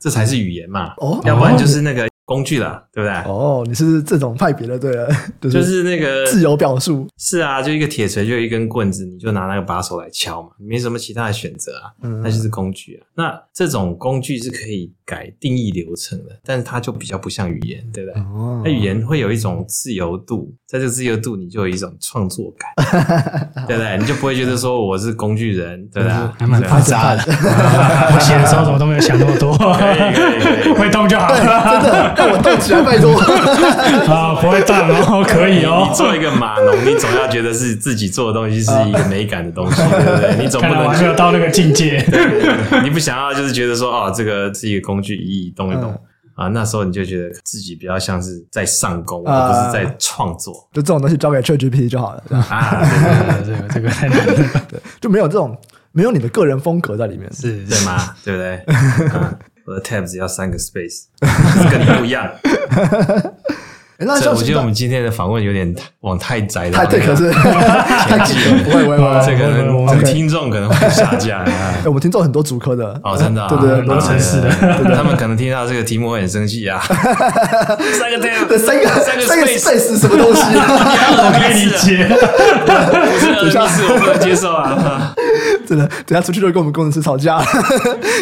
[0.00, 0.94] 这才是语言嘛。
[0.96, 2.08] 哦，要不然就是那个。
[2.26, 3.16] 工具啦，对不对？
[3.32, 5.08] 哦，你是这种派别的，对了，
[5.40, 7.06] 就是、就是那个自由表述。
[7.16, 11.94] 是啊，就一个铁锤，就一根棍子，你就拿那个把手来敲嘛，没什么其他的选择啊。
[12.02, 13.06] 嗯，那就是工具啊。
[13.14, 18.20] 那这种工具是可以改定义流程的，但是它就比较不像语言，对不对？
[18.20, 22.68] 哦，那语言会有一种自由度，在这自由度，你就有一种创作感，
[23.68, 23.96] 对不对？
[23.98, 26.12] 你就不会觉得说我是工具人，对不对？
[26.36, 27.22] 还蛮复杂的。
[28.12, 29.54] 我写的时候怎么都没有想那么多，
[30.74, 32.15] 会动就好了，真的。
[32.16, 33.12] 让我动起来，拜托
[34.12, 34.34] 啊！
[34.40, 35.86] 不会断哦，可以哦。
[35.88, 40.36] 你做一个码农，你总要觉得是自己做的东西是一个美感的东西，对不对？
[40.42, 42.04] 你总不能还没有到那个境界。
[42.82, 45.92] 你不想要就是觉得说，哦，这个是一个工具，移移动一动
[46.34, 50.52] 啊，那时候你就觉得自己比较像是在上工，而不是在创作。
[50.72, 52.82] 就这种东西交给 ChatGPT 就好了啊！
[53.44, 54.34] 对对对，这个太难了，
[54.68, 55.56] 对，就没有这种
[55.92, 58.14] 没有你的个人风格在里面，是对吗？
[58.24, 58.60] 对不对？
[59.66, 61.06] 我的 tab 只要三个 space，
[61.70, 62.30] 跟你不一样。
[63.98, 69.50] 那我觉得我们今天的访问有点往太窄了，太对，可是 太激了，不会不会，这个
[69.94, 71.42] 这个听众可能会下架。
[71.86, 74.50] 我们听众很多主科的哦，真的， 对对，很多城市的，
[74.94, 76.78] 他们可能听到这个题目会很生气啊。
[76.80, 78.86] 三个 tab，三个
[79.24, 80.42] 三个 space 什么东西？
[80.52, 82.06] 我可以理解，
[83.20, 85.14] 这个意思我不能接受啊。
[85.66, 87.42] 真的，等下出去就跟我们工程师吵架，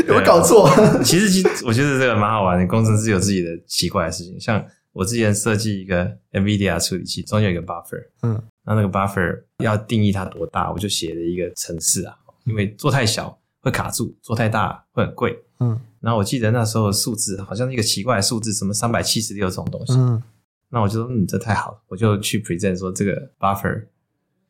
[0.07, 0.70] 有没有搞错？
[1.03, 2.66] 其实，其实我觉得这个蛮好玩的。
[2.66, 4.62] 工程师有自己的奇怪的事情，像
[4.95, 15.78] 我之前设计一个 NVIDIA 处理器，中间有一个 buffer，嗯，那那个 buffer 要定义它多大，我就写了一个程式啊，因为做太小会卡住，做太大会很贵，嗯。
[16.01, 20.22] 然后我记得那时候数字好像是一个奇怪的数字，什么三百七十六这种东西，嗯。
[20.70, 23.86] 那我就说，嗯，这太好了，我就去 present 说这个 buffer。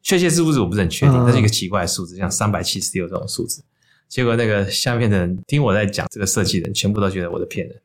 [0.02, 3.64] 确切是不是我不是很确定，它是一个奇怪的数字，像三百七十六这种数字。
[4.14, 7.76] 结果那个下面的人听我在讲这个设计的人，全部都觉得我在骗人。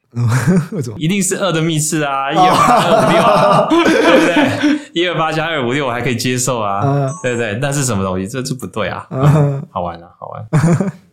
[0.71, 0.95] 为什么？
[0.99, 4.79] 一定是二的密室啊，一二八二五六啊，对不对？
[4.93, 7.57] 一二八加二五六我还可以接受啊，对不对？
[7.59, 8.27] 那是什么东西？
[8.27, 9.07] 这这不对啊！
[9.71, 10.47] 好玩啊，好玩。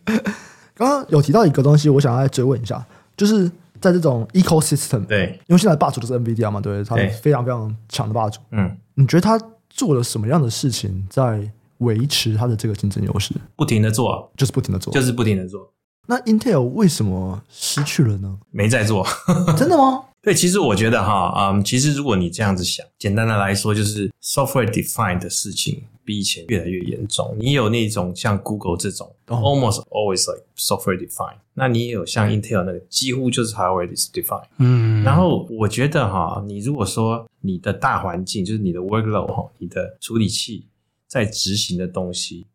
[0.77, 2.85] 刚刚有提到一个东西，我想要来追问一下，
[3.17, 3.51] 就是
[3.81, 8.39] 在这种 ecosystem，对，因为现在霸主都是 NVIDIA 嘛，对，它是非常非常强的霸主。
[8.51, 9.39] 嗯，你觉得他？
[9.69, 11.47] 做了什么样的事情在
[11.79, 13.33] 维持它的这个竞争优势？
[13.55, 15.71] 不停的做，就是不停的做，就是不停的做。
[16.07, 18.39] 那 Intel 为什么失去了呢？
[18.49, 19.05] 没在做，
[19.57, 20.03] 真的吗？
[20.21, 27.35] 对，其实我觉得哈，嗯，其实如果你这样子想，简单的来说，就是 software defined 的事情比以前越来越严重。
[27.39, 29.39] 你有那种像 Google 这种、oh.
[29.39, 34.47] almost always like software defined，那你也有像 Intel 那个几乎就是 hardware defined。
[34.57, 40.65] 嗯，然后我觉得哈，你如果说你的大环境就是你的 workload 哈，你的处理器
[41.07, 42.45] 在执行的东西，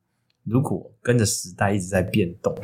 [0.45, 2.55] 如果跟着时代一直在变动，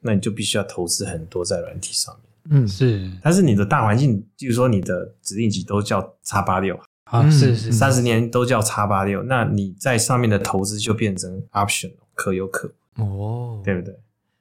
[0.00, 2.24] 那你就必须要投资很多在软体上面。
[2.50, 13.94] 嗯，是，但是你的大环境，就是说你的指令集都叫叉八六啊，是是，三十年都叫叉八六，那你在上面的投资就变成 option，可有可无哦，对不对？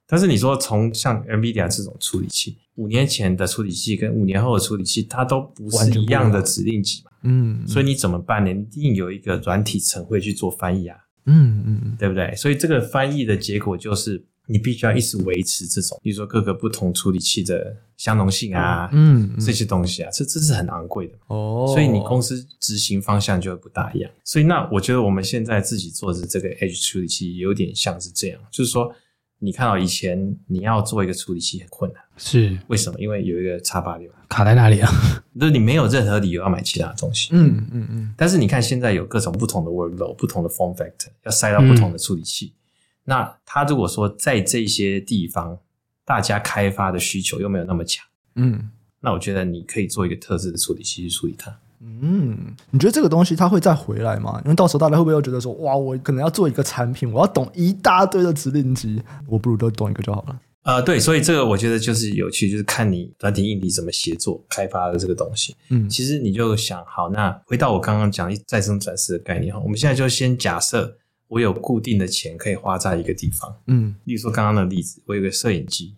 [0.06, 8.54] 但是你说从像 NVIDIA 这种处理器，五年前的处理器跟五年后的处理器，它都不是一样的指令集嘛，嗯，所以你怎么办呢？
[8.54, 12.34] 你一定有一个软体层会去做翻译啊，嗯嗯嗯，对不对？
[12.36, 24.12] 所以这个翻译的结果就是你必须要一直维持这种，比如说各个不同处理器的相容性啊，嗯，嗯这些东西啊，这这是很昂贵的哦，所以你公司执行方向就会不大一样。
[24.24, 28.94] 所以那我觉得我们现在自己做的这个 Edge 处理器有点像是这样，就是说。
[29.40, 33.00] 你看到以前你要做一个处理器很困难，是为什么？
[33.00, 34.90] 因为有一个叉八六卡在哪里啊？
[35.40, 37.30] 就是你没有任何理由要买其他的东西。
[37.32, 38.14] 嗯嗯嗯。
[38.18, 42.48] 但是你看现在有各种不同的 workload，不同的 form factor，要塞到不同的处理器。
[42.48, 42.58] 嗯、
[43.06, 45.58] 那它如果说在这些地方
[46.04, 51.56] 大家开发的需求又没有那么强，嗯，那我觉得你可以做一个特制的处理器去处理它。
[51.80, 54.42] 嗯，你觉得这个东西它会再回来吗？
[54.46, 60.40] 因为到时候大家会不会又觉得说，哇，我可能要做一个产品，我要懂一大堆的指令集，我不如都懂一个就好了。
[60.64, 65.56] 呃，对，所以这个我觉得就是有趣，就是看你软体硬体怎么协作开发的这个东西。
[65.70, 70.98] 嗯，其实你就想，好，那回到我刚刚讲再生展示的概念哈，我们现在就先假设
[71.28, 75.96] 我有固定的钱可以花在一个地方，嗯，例如说刚刚的例子，我有个摄影机，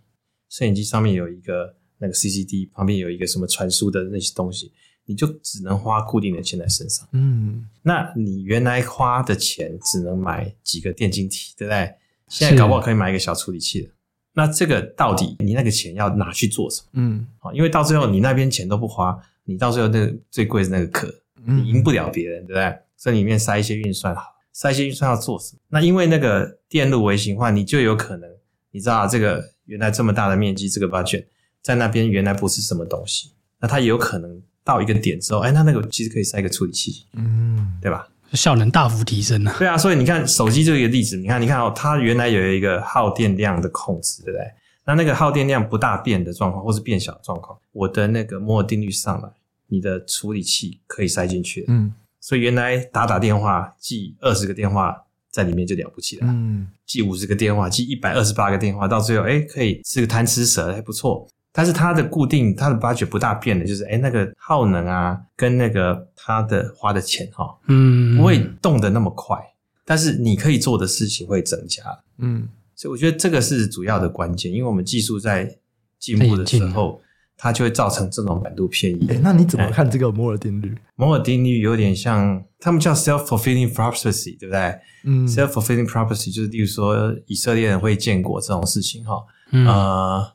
[0.50, 4.72] 摄影机上面有一个那个 CCD，旁边有一个什么传输的那些东西。
[5.10, 11.92] 你就只能花固定的钱在身上，嗯，那你原来花的钱只能买几个电晶体，对不对？
[12.28, 13.90] 现在搞不好可以买一个小处理器了。
[14.34, 16.88] 那这个到底你那个钱要拿去做什么？
[16.94, 21.12] 嗯，好，因为到最后你那边钱都不花，你到最后那个最贵的那个壳，
[21.44, 22.78] 你赢不了别人，对不对？
[22.96, 24.22] 所以里面塞一些运算好，
[24.54, 25.60] 塞一些运算要做什么？
[25.70, 28.30] 那因为那个电路微型化，你就有可能，
[28.70, 31.26] 你知道这个原来这么大的面积，这个 budget
[31.64, 34.40] 在那边原来不是什么东西，那它也有可能。
[34.70, 38.08] 到一个点之后，哎，那那个其实可以塞一个处理器，嗯，对吧？
[38.34, 39.56] 效能大幅提升啊。
[39.58, 44.46] 对啊，所以你看手机这个例子，你看，你看哦，它原来有一个耗电量的控制，对不对？
[44.86, 49.30] 那那个耗电量不大变的状况，或是变小的状况，我的那个摩尔定律上来，
[49.68, 51.92] 你的处理器可以塞进去，嗯，
[52.22, 54.96] 所以原来打打电话记二十个电话
[55.32, 61.28] 在里面就了不起了，嗯，记五十个电话，记一百二十八个电话，到最后哎，可以是个贪吃蛇，还不错。
[61.52, 69.36] 但是它的固定，它的 budget 不大变的，就是哎，那个耗能啊，跟那个它的花的钱哈，嗯，不会动得那么快。
[69.84, 71.84] 但是你可以做的事情会增加，
[72.20, 75.58] 嗯，所以我觉得这个是主要的关键，因为我们技术在
[75.98, 77.02] 进步的时候，
[77.36, 79.08] 它就会造成这种版度偏移。
[79.10, 80.78] 哎，那你怎么看这个摩尔定律？
[80.96, 84.80] 摩尔定律有点像他们叫 self-fulfilling prophecy，对不对？
[85.06, 89.16] 嗯，self-fulfilling prophecy 就是例如说以色列人会建国这种事情哈，
[89.52, 90.32] 嗯、呃。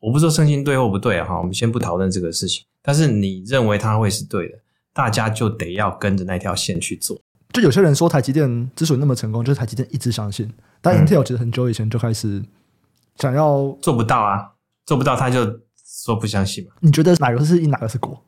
[0.00, 2.64] 我不说圣经对或不对啊，哈，我们先不讨论这个事情。
[2.82, 4.58] 但是你认为它会是对的，
[4.92, 7.20] 大家就得要跟着那条线去做。
[7.52, 10.50] 就有些人说台积电之所以那么成功，就是台积电一直相信。
[10.80, 12.42] 但 Intel 其实很久以前就开始
[13.16, 14.52] 想要、嗯、做不到啊，
[14.86, 15.44] 做不到他就
[15.84, 16.72] 说不相信嘛。
[16.80, 18.24] 你觉得哪个是因，哪个是果？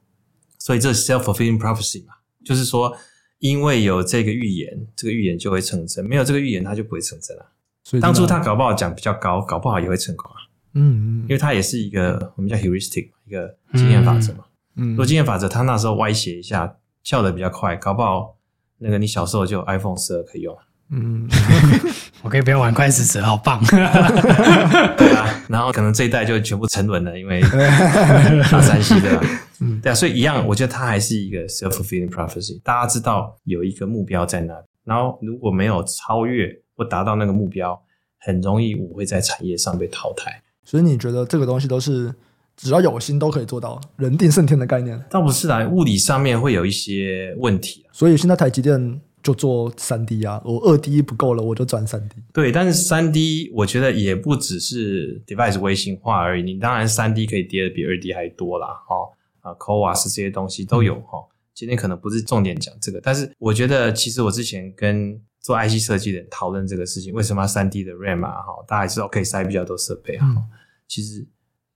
[0.59, 2.13] 所以这是 self-fulfilling prophecy 嘛，
[2.45, 2.95] 就是说
[3.39, 7.47] 因为有这个预言，这个预言就会成真；没有这个预言，它就不会成真啊。
[7.85, 10.42] 所以当初他搞不好讲比较高，搞不好也会成功啊。
[10.75, 14.45] 嗯，嗯，因为它也是一个我们叫 heuristic 一个经验法则嘛。
[14.77, 18.37] 嗯，如果经验法则，它那时候歪斜一下，跳得比较快，搞不好
[18.79, 20.57] 那个你小时候就有 iPhone 十二可以用。
[20.95, 21.27] 嗯，
[22.23, 23.63] 我可以不要玩快四十，好棒。
[23.69, 27.41] 对啊，然后可能这一代就全部沉沦了，因为
[28.51, 29.21] 大三 C 的。
[29.61, 32.61] 嗯，对啊，所以一样，我觉得它还是一个 self-fulfilling prophecy。
[32.63, 37.81] 大家知道有一个目标在那里，然后如果没有超越或达到那个目标，
[38.19, 40.43] 很容易我会在产业上被淘汰。
[40.65, 42.15] 所以你觉得这个东西都是
[42.57, 45.03] 只要有心都可以做到，人定胜天的概念？
[45.11, 47.85] 倒不是啦，物理上面会有一些问题。
[47.93, 52.17] 所以现在台积电就做三 D 啊，我二 D 不够了，我就转三 D。
[52.33, 56.43] 对，但是三 D 我觉得也不只是 device 微型化而已。
[56.43, 61.19] 你当然三 D 可以跌的比二 D 还多啦，哈啊，CoWAS 这些东西都有哈。
[61.55, 68.41] 今天可能不是重点讲这个，但是我觉得其实我之前跟做 IC 设计的人讨论这个事情，为什么要三 D 的 RAM 啊？
[68.41, 70.27] 哈，大家也知道可以塞比较多设备啊。
[70.27, 70.43] 嗯、
[70.87, 71.27] 其实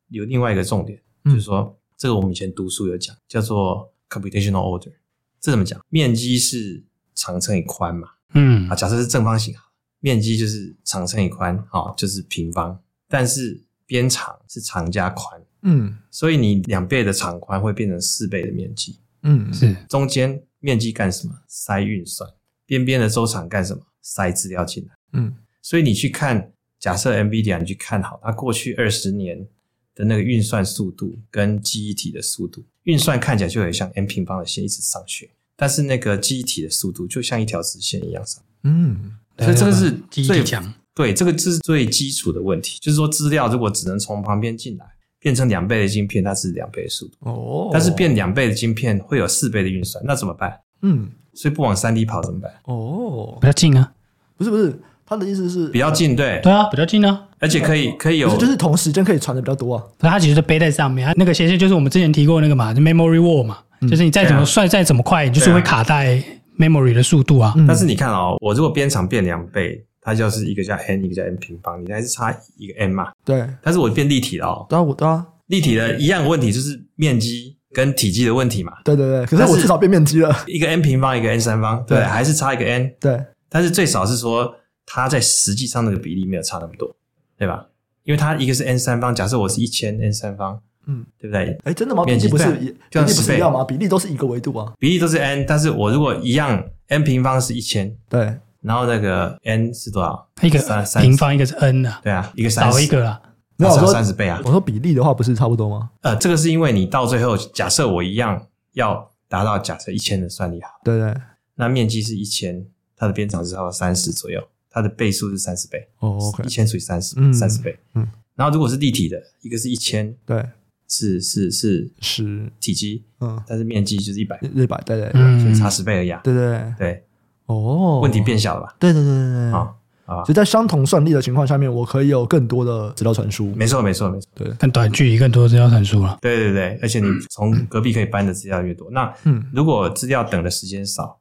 [0.09, 4.93] 有另外一个重点，嗯、就是说这个我们以前读书有讲，叫做 computational order。
[5.41, 5.85] 这怎么讲？
[5.89, 8.09] 面积是长乘以宽嘛？
[8.35, 9.55] 嗯，啊，假设是正方形，
[10.01, 12.81] 面积就是长乘以宽，哈，就是平方。
[13.09, 21.35] 但是边长是长加宽，嗯，所以你两倍的长宽会变成四倍的面积，嗯，是中间面积干什么？
[21.47, 22.29] 塞运算。
[22.67, 23.83] 边边的周长干什么？
[24.03, 24.91] 塞资料进来。
[25.15, 29.47] 嗯，所以你去看，假设 NVIDIA，你去看好它过去二十年
[29.95, 38.43] 的那个运算速度跟记忆体的速度，运算看起来就很像 n 平方的线一直上去，但是那个记忆体的速度就像一条直线一样上。
[38.63, 39.91] 嗯，所以这个是
[40.23, 40.75] 最强。
[40.95, 44.87] 对，这个这是最基础的问题，就是说资料如果只能从旁边进来，
[45.19, 47.17] 变成两倍的晶片，它是两倍的速度。
[47.21, 50.59] 哦，但是变两倍的晶片会有四倍的运算，那怎么办？
[50.83, 52.51] 嗯，所以不往山里跑怎么办？
[52.65, 53.93] 哦，比较近啊？
[54.37, 54.77] 不是不是，
[55.07, 59.85] 他的意思是比较近，对对啊，比较近啊，而且可以可以有，就是同时间可以传的比较多啊。
[59.99, 66.21] 它其实是背在上面，它那个斜线就是我们之前提过那个嘛，就 memory wall 嘛，嗯、就是你再怎么算、啊、再怎么快，你就是会卡在
[66.59, 67.55] memory 的速度啊。
[67.57, 69.83] 啊但是你看哦，我如果边长变两倍。
[70.09, 73.09] 它就是一个叫 n，一个叫 n 平方，你还是差一个 n 嘛？
[73.25, 73.45] 对。
[73.61, 74.65] 但是我变立体了哦。
[74.69, 75.27] 对啊，我对啊。
[75.49, 78.73] 立体的一样的问题就是面积跟体积的问题嘛。
[78.83, 79.27] 对对对。
[79.27, 80.35] 可是我至少变面积了。
[80.47, 82.91] 一个 n 平方，一个 n 三方，对，对还是差一个 n。
[82.99, 83.23] 对。
[83.51, 84.55] 但是最少是说
[84.87, 86.97] 它在实际上那个比例没有差那么多，
[87.37, 87.67] 对吧？
[88.05, 91.55] 因为它一个是 n 三方，假设我是一千 n 三方，嗯，对不对？
[91.65, 92.03] 哎，真的吗？
[92.05, 93.63] 面积不是比例不是一样吗？
[93.63, 94.73] 比例都是一个维度啊。
[94.79, 98.39] 比例都是 n，但是我如果一样 n 平方是一千，对。
[98.63, 100.27] 然后那个 n 是多少？
[100.41, 102.01] 一个三平方，一个是 n 啊。
[102.03, 103.21] 对啊，一个三少一个啦。
[103.57, 104.41] 没有说三十倍啊。
[104.45, 105.91] 我说比例的话，不是差不多吗？
[106.03, 110.69] 呃，这个是因为你到最后，假设我一样要达到假设一千的算力好。
[110.85, 111.15] 对对。
[111.55, 115.89] 那面积是一千，它的边长是差不多三十左右，它的倍数是三十倍。
[116.01, 116.45] 哦，OK。
[116.45, 117.79] 一千除以三十，三十倍。
[117.95, 118.07] 嗯。
[118.35, 120.45] 然后如果是立体的，一个是一千，对，
[120.87, 126.13] 是是是十体积，嗯，但是面积就是一百，一百，对对，所以差十倍而已。
[126.23, 127.03] 对对对。
[127.47, 128.77] 哦，问题变小了吧？
[128.79, 129.73] 对对对对对，啊
[130.07, 130.23] 啊！
[130.25, 133.47] 就在相同算力的情况下面，我可以有更多的资料传输。
[133.55, 136.19] 没错没错没错，对，更短距离更多的资料传输了。
[136.23, 141.19] 对对对，而且你从隔壁可以搬的资料越多，那嗯，如果资料等的时间少，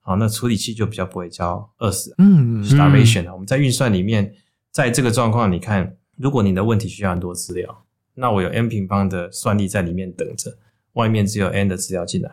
[0.00, 2.14] 好，那处理器就比较不会叫饿死。
[2.18, 4.32] 嗯，starvation 我们在运算里面，
[4.70, 7.84] 在这个状况，你看，如果你的问题需要很多资料，
[8.14, 10.56] 那我有 n 平方的算力在里面等着，
[10.94, 12.30] 外面只有 n 的资料进来，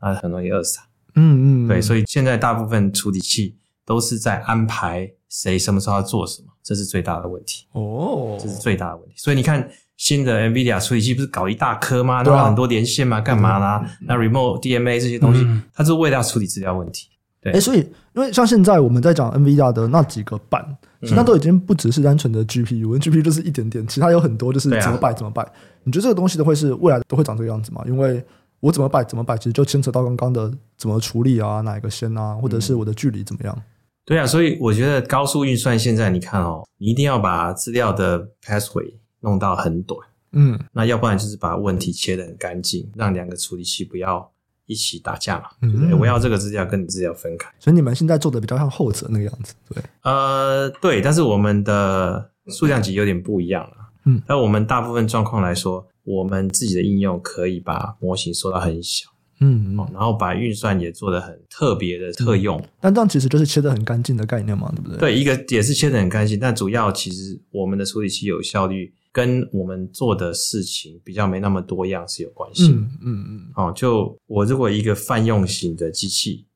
[0.00, 0.78] 那很容易饿死。
[1.14, 7.64] 嗯嗯，对，所以现在大部分处理器都是在安排谁什么时候要做什么，这是最大的问题。
[7.72, 9.14] 哦，这是最大的问题。
[9.16, 9.66] 所以你看
[9.96, 12.22] 新的 NVIDIA 处理器不是搞一大颗吗？
[12.22, 13.82] 对啊，很多连线嘛，干嘛啦？
[14.02, 17.08] 那 Remote DMA 这些东西，它是为了要处理资料问题。
[17.40, 17.78] 对，哎，所以
[18.14, 20.62] 因为像现在我们在讲 NVIDIA 的那几个板，
[21.00, 25.42] 其实它都已经不只是单纯的 GPU 就是一点点，其他有很多就是怎么摆怎么摆。
[25.84, 27.82] 你觉得这个东西都会是未来都会长这个样子吗？
[27.86, 28.22] 因为
[28.60, 33.52] 我怎么摆怎么摆，其实就牵扯到刚刚的怎么处理啊，哪一个先啊，或者是我的距离怎么样？
[33.56, 33.62] 嗯、
[34.04, 40.00] 对啊，所以我觉得高速运算现在你看哦，你一定要把资料的 pathway 弄到很短，
[40.32, 44.30] 嗯，那要不然就是把问题切得很干净，让两个处理器不要
[44.66, 45.88] 一起打架嘛，对不对？
[45.90, 49.82] 嗯、我要这个资料跟你资料分开，所以你们现在做的比较像后者那个样子，对？
[50.02, 53.76] 呃，对，但是我们的数量级有点不一样了，
[54.06, 55.86] 嗯，但我们大部分状况来说。
[56.04, 59.08] 我们自己的应用可以把模型缩到很小，
[59.44, 62.56] 嗯，然后把运算也做得很特别的特用。
[62.58, 64.98] 嗯，但这样其实就是切得很干净的概念嘛，对不对？
[64.98, 72.68] 对，一个也是切得很干净，但主要其实我们的处理器有效率，跟我们做的事情比较没那么多样是有关系。
[72.68, 73.52] 嗯嗯嗯。
[73.56, 76.46] 哦，就我如果一个泛用型的机器，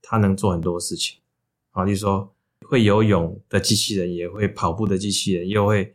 [0.00, 1.18] 它能做很多事情，
[1.70, 2.32] 好，例如说
[2.68, 5.94] 会游泳的机器人，也会跑步的机器人，又会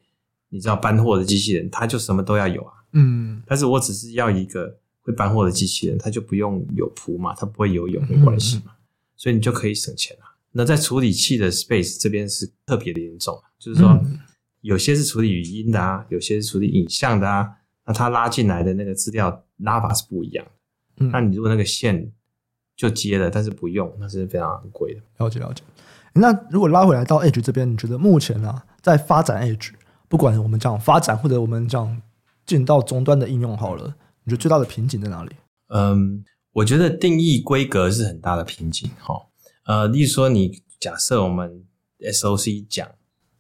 [0.50, 2.74] 你知道搬货的机器人，它就什么都要有啊。
[2.92, 8.76] 嗯，但是我只是要一个会搬货的机器人，它就不用有仆嘛，它不会游泳没关系嘛，嗯、
[9.16, 10.24] 所以你就可以省钱了。
[10.52, 14.20] 那在处理器的 space 这边是特别的严重，就是说、嗯、
[14.62, 17.50] 有些是处理语音的啊，有些是处理影像的啊，
[17.86, 20.52] 那它拉进来的那个资料拉法是不一样的。
[21.06, 22.12] 嗯，那你如果那个线
[22.76, 25.02] 就接了，但是不用，那是非常昂贵的。
[25.18, 25.64] 了解了解。
[26.14, 29.72] 那如果拉回来到 Edge 这边，你觉得目前呢、啊，在发展 Edge，
[30.08, 32.00] 不管我们讲发展或者我们讲
[32.46, 35.32] 进到终端的应用好了，你觉得最大的瓶颈在哪里？
[35.68, 39.22] 嗯，我觉得定义规格是很大的瓶颈哈。
[39.66, 41.66] 呃，例如说，你假设我们
[42.00, 42.90] SOC 讲，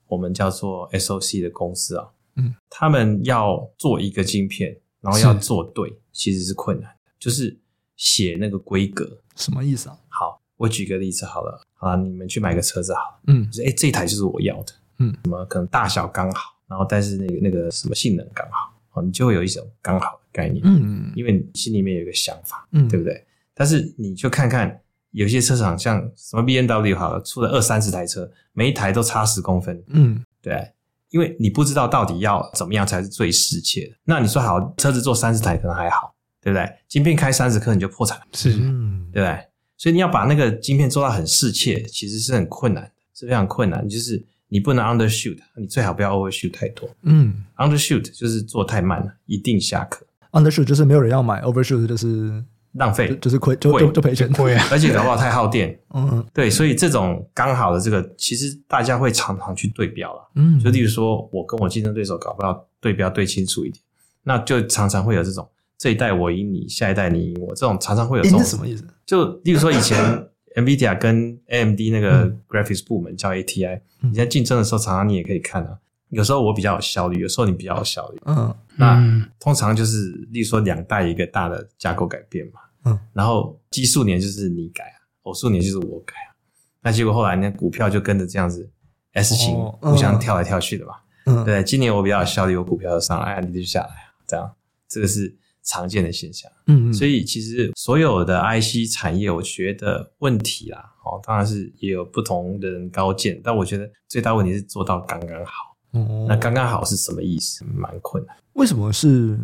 [0.07, 7.57] 我们叫做 SOC 的公司啊，嗯，他们要做一个晶片，然后要做对，其实是困难的，就是
[7.95, 9.97] 写那个规格，什么意思啊？
[10.09, 18.73] 好，我举个例子好了，好了，你们去买个车子好了，嗯，就是诶，这台就是我要的，嗯，什么可能大小刚好，然后但是那个那个什么性能刚好。
[18.93, 23.23] 哦，你就会有一种刚好的概念，嗯，因为你心里面有一个想法，嗯，对不对？
[23.53, 24.77] 但是你就看看
[25.11, 30.67] 有些车厂，像什么 BMW 好了，出了二三十台车，每一台都差十公分，嗯，对，
[31.11, 33.95] 因为你不知道到底要怎么样才是最适切的。
[34.03, 36.67] 那你说好，车子做三十台可能还好，对不对？
[36.89, 39.39] 晶片开三十颗你就破产了，是，嗯，对不对？
[39.77, 44.23] 所以你要把那个晶片做到很适切，其实是很困难的，是非常困难，就是。
[44.49, 46.88] 你不能 undershoot，你最好不要 overshoot 太多。
[47.01, 50.05] 嗯，undershoot 就是做太慢了，一定下课。
[50.34, 54.65] Undershoot 就是没有人要买，overshoot 就是浪费，就是亏，就就就赔钱，亏啊！
[54.71, 55.79] 而且搞不好太耗电。
[55.93, 60.29] 嗯，对，所以这种刚好的这个，其实大家会常常去对标了。
[60.36, 63.81] 嗯，就例如说我跟我竞争对手搞不好对标对清楚一点，
[64.23, 68.43] 那就常常会有这种这一代我赢你，下一代你赢我，这种常常会有这种。
[68.43, 68.84] 什么意思？
[69.05, 75.77] 就例如说以前 NVIDIA 跟 AMD 那个 Graphics 部门叫 ATI，你在竞争的时候，常常你也可以看啊。
[76.14, 78.22] 有时候我比较有效率，有时候你比较有效率。
[78.26, 82.59] 嗯，那通常就是，例如说两代一个大的架构改变嘛。
[82.86, 86.36] 嗯，然后奇数年就是你改啊，偶数年就是我改啊。
[86.82, 88.70] 那结果后来那股票就跟着这样子
[89.14, 90.93] S 型互相跳来跳去的嘛。
[91.26, 94.53] 嗯，对，今年我比较有效率，我股票就上来，你就下来啊，这样
[94.89, 95.34] 这个是
[95.64, 96.51] 常见的现象。
[96.68, 105.72] 嗯嗯，所以其实所有的 IC 产业，我觉得问题啦，哦，当然是也有不同的人高见，但我觉得最大问题是做到刚刚好。
[105.94, 107.64] 哦，那刚刚好是什么意思？
[107.66, 108.36] 蛮困难。
[108.54, 109.39] 为什么是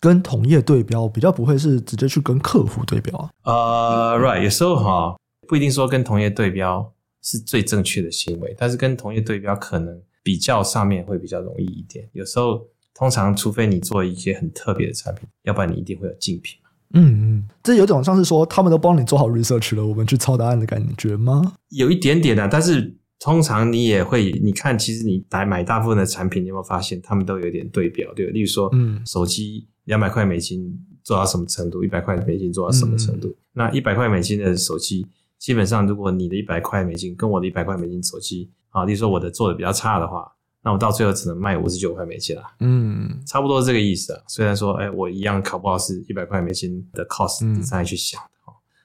[0.00, 3.30] 跟同业对标，比较不会是直接去跟客户对标啊？
[3.44, 5.16] 呃、uh,，right，有时候哈
[5.48, 12.06] 不一定说跟同业对标是最正确的行为，但是跟同业对标可能比较上面会比较容易一点。
[12.12, 16.58] 有时候通常除非你做一些很特别的产品，要不然你一定会有竞品。
[16.92, 21.54] 嗯嗯，这有种像是说他们都帮你做好 research 了，我们去抄答案的感觉吗？
[21.70, 22.94] 有一点点的、啊，但是。
[23.20, 28.32] 通常你也会，你看，其实你来买大部分的产品，你有没有发现他们都有点对标，对吧？
[28.32, 33.28] 例如说，嗯，手机两百块美金做到什么程度，一百块美金做到什么程度？
[33.28, 35.04] 嗯、那一百块美金的手机，
[35.38, 40.30] 基本上如果你的一百块美金跟我的一百块美金手机，啊，例如说我的做的比较差的话，
[40.62, 42.42] 那我到最后只能卖五十九块美金啦。
[42.60, 44.22] 嗯，差不多是这个意思啊。
[44.28, 48.28] 虽然说，哎，我一样考不好是一百块美金的 cost，你再去想的。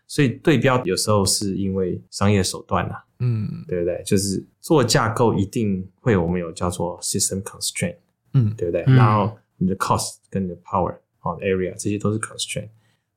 [0.07, 2.93] 所以对标有时候是因为商业手段呐，
[3.23, 4.03] 嗯，对不对？
[4.05, 7.95] 就是做架构一定会我们有叫做 system constraint，
[8.33, 8.83] 嗯，对不对？
[8.87, 12.69] 嗯、然后你的 cost 跟你的 power 哦 area 这些都是 constraint，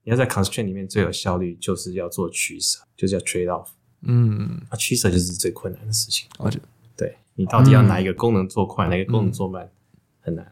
[0.05, 3.67] 你要在 constraint 里面最有效率，就是要做取舍，就是要 trade off，
[4.03, 6.29] 嗯，啊取舍就是最困难的事情。
[6.39, 6.61] 而且，
[6.97, 9.69] 对你到底要哪一个功能做快，嗯、哪个功能做慢，
[10.21, 10.47] 很难。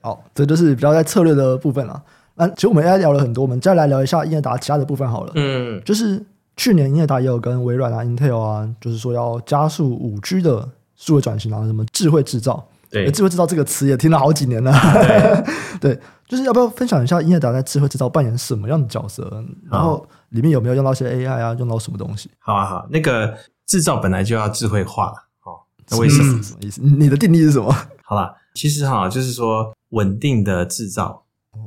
[0.00, 2.02] 好，这就是比较在策略的部分了。
[2.36, 5.32] 那其实我们刚才聊了很多，我们再来聊一下英业达其他的部分好了。
[5.34, 6.24] 嗯，就是
[6.56, 12.66] 去年英业达也有跟微软啊、Intel 啊，就是说要加速五 G 的数位转型啊，什么智慧制造。
[12.90, 14.72] 对，智慧制造这个词也听了好几年了。
[14.72, 15.44] 对，
[15.94, 19.44] 对，就是要不要分享一下英业达在智慧制造扮演什么样的角色？
[19.70, 21.54] 然后里面有没有用到一些 AI 啊？
[21.58, 22.28] 用到什么东西？
[22.40, 23.32] 好啊，好，那个
[23.66, 25.12] 制造本来就要智慧化了。
[25.44, 26.42] 哦，那为什么？
[26.42, 26.82] 什么意思？
[26.82, 27.72] 你的定义是什么？
[28.02, 31.22] 好啦，其实哈，就是说稳定的制造。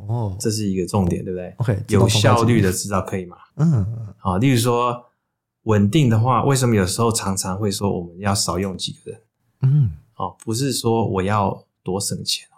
[0.08, 3.38] 哦，这是一个重点，对不对？OK，有效率的制造可以吗？
[3.58, 5.06] 嗯，好，例如说
[5.64, 9.22] 稳定的话，为什么有时候常常会说我们要少用几个人？
[9.62, 12.58] 嗯，哦，不是说我要多省钱哦，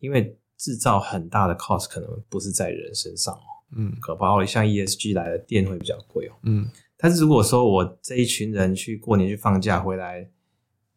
[0.00, 3.40] 因为制造很大的 cost 可能不是在人身上哦。
[3.74, 6.32] 嗯，可包括像 ESG 来的电会比较贵哦。
[6.42, 10.28] 嗯，但是如果说我这一群人去过年去放假回来，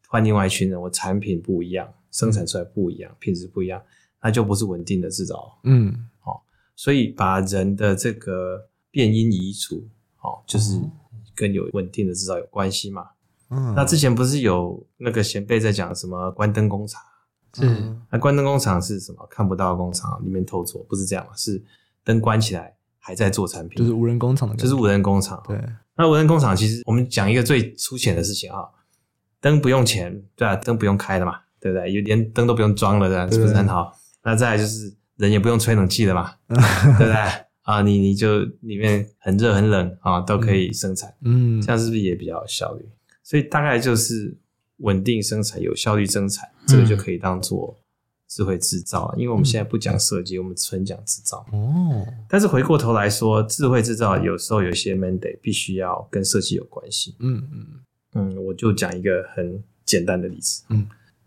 [0.08, 3.82] 换另外一群人，我产品不一样，生产出来不一样，品质不一样。
[4.22, 6.42] 那就不是稳定的制造，嗯，好，
[6.74, 9.86] 所以把人的这个变音移除，
[10.20, 10.80] 哦，就是
[11.34, 13.08] 跟有稳定的制造有关系嘛。
[13.50, 17.00] 嗯，那之前不是有那个前辈在讲什么关灯工厂？
[17.54, 17.64] 是，
[18.10, 19.26] 那关灯工厂是什么？
[19.30, 21.32] 看不到工厂里面透做，不是这样嘛？
[21.36, 21.62] 是
[22.02, 25.42] 灯关起来还在做产品，就是无人工厂的，就是无人工厂。
[25.46, 25.58] 对，
[25.96, 28.68] 那无人工厂其实我们讲一个最粗浅的事情啊，
[29.40, 31.90] 灯不用钱，对啊，灯不用开的嘛，对不对？
[31.92, 33.92] 有连灯都不用装了，这样是不是很好？
[34.26, 37.14] 那再来就是人也不用吹冷气了嘛， 对不对
[37.62, 37.80] 啊？
[37.80, 42.84] 你你就里面很热很冷啊，都可以生产，嗯，这样是不是也比较有效率？
[43.22, 44.36] 所以大概就是
[44.78, 47.78] 稳定生产、有效率生产，这个就可以当做
[48.28, 49.14] 智慧制造。
[49.16, 51.46] 因为我们现在不讲设计，我们纯讲制造。
[51.52, 57.14] 哦，但是回过头来说，智慧制造有时候有些 mandate 必须要跟设计有关系。
[57.20, 57.66] 嗯嗯
[58.14, 60.64] 嗯，我就讲一个很简单的例子。
[60.70, 60.84] 嗯。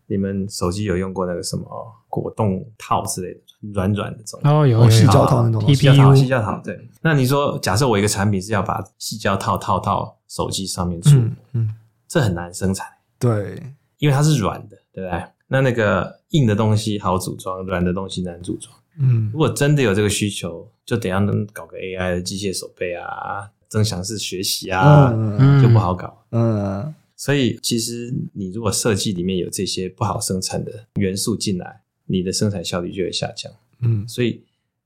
[0.10, 1.64] 你们手机有用过那个什么
[2.08, 3.40] 果冻套之类的
[3.74, 4.42] 软软的这种？
[4.44, 6.90] 哦，有细胶套那种细胶套，细胶套对。
[7.02, 11.76] 那你说，假设我一个产品是要把细胶套套到手机上面去，嗯，嗯，
[12.08, 12.88] 这很难生产，
[13.20, 13.62] 对，
[14.00, 15.24] 因为它是软的，对不对？
[15.48, 18.76] 那那个硬的东西好组装，软的东西难组装。
[18.98, 26.96] 嗯，如果真的有这个需求，就等下能搞个 AI 的机械手背啊，增强式学习啊，嗯，就不好搞，嗯。
[27.20, 33.52] 所以，其实你如果设计里面有这些不好生产的元素进来，你的生产效率就会下降。
[33.82, 34.42] 嗯，所以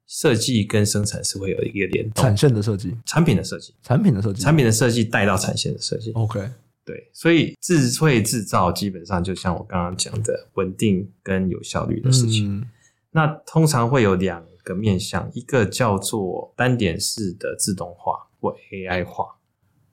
[0.08, 2.24] 设计跟生产是会有一个联动。
[2.24, 6.12] 产线的设计，产品的设计，产品的设计，产品的设计带到产线的设计。
[6.14, 6.50] OK，
[6.84, 12.52] 对，所以智慧制造基本上就像我刚刚讲的，稳定跟有效率的事情。
[12.52, 12.66] 嗯、
[13.12, 19.36] 那通常会有两个面向，一个叫做单点式的自动化或 AI 化。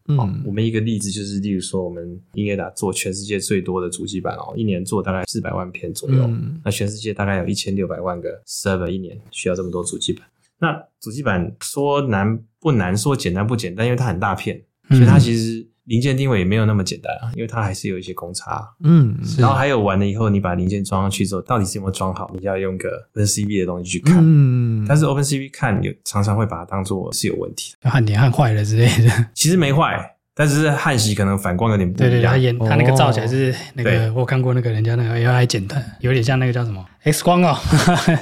[0.09, 6.23] 嗯、哦，我们一个例子就是，例如说我们英业达做全世界最多的主机板哦，一年做大概四百万片左右。
[6.25, 10.27] 嗯、那全世界大概有一千六百万个 server，一年需要这么多主机板。
[10.59, 15.70] 那主机板说难不难，说简单不简单，因为它很大片，所以它其实。
[15.91, 18.65] 零件定位也没有那么简单啊，因为它还是有一些公差。
[18.85, 22.31] 嗯，然后还有完了以后，你把零件装上去之后，到底是有没有装好？
[22.33, 24.19] 你要用个 OpenCV 的东西去看。
[24.21, 29.27] 嗯，但是 OpenCV 看有常常会把它当做是有问题的，焊点焊坏了之类的。
[29.35, 30.17] 其实没坏。
[30.41, 32.11] 但是焊锡可能反光有点不一样。
[32.11, 37.55] 对对，他演他那个照起来是那个，哦、我看过那个人家那个 AI 剪的，有点像那个叫什么 X 光哦，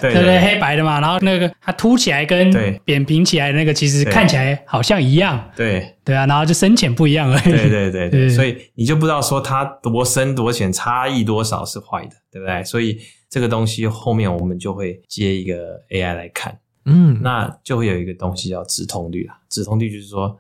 [0.01, 1.01] 对 对，对，黑白的嘛。
[1.01, 2.51] 然后那个它凸起来跟
[2.85, 5.49] 扁平起来的那个，其实看起来好像一样。
[5.55, 7.43] 对对啊，然后就深浅不一样而已。
[7.45, 12.65] 对对对对， 所以你就不知道说它多深多浅，差异多少是坏的，对不对？
[12.65, 12.99] 所以
[13.31, 15.55] 这个东西后面我们就会接一个
[15.91, 19.39] AI 来看，嗯，那就会有一个东西叫直通率啦。
[19.49, 20.37] 直通率就是说。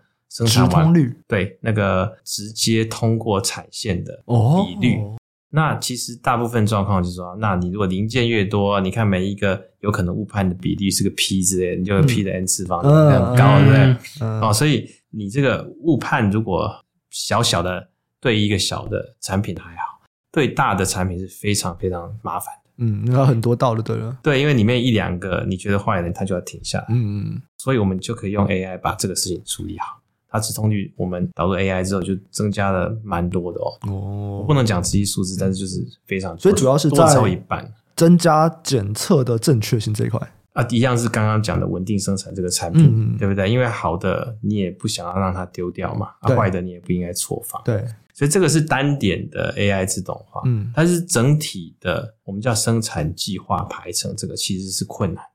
[0.46, 5.16] 生产完直通率对那个直接通过产线的比率，哦、
[5.50, 13.96] 那其实大部分状况就是说，那你如果零件越多，你看每一个有可能误判的比例是个 p 之类的，你就有 p 的 n 次方，很、嗯、高，对不对？
[14.20, 16.70] 嗯、哦，所以你这个误判如果
[17.10, 17.88] 小小的，
[18.20, 22.70] 对一个小的产品还好，对大的产品是非常非常麻烦的。
[22.80, 24.16] 嗯，那很多道的对了。
[24.22, 26.86] 对，因为里面一两个你觉得坏的，它就要停下来。
[26.90, 30.00] 嗯嗯，所以我们就可以用 AI 把这个事情处理好。
[30.30, 33.72] 它直通率，我们导入 AI 之后就增加了蛮多的哦。
[33.90, 40.20] 哦，我不能讲实际数字，但是就是非常，所以主要是在多超一半，增加检测的正确性这一块
[40.52, 43.50] 啊，一样是刚刚讲的稳定生产这个产品，嗯、对不对？
[43.50, 47.62] 因为好的你也不想要让它丢掉嘛，啊，坏的你也不应该错放。
[47.64, 55.30] 对，所以这个是单点的 AI 自动化，嗯，但是整体的，我们叫生产计划排程，这个其实是困难的，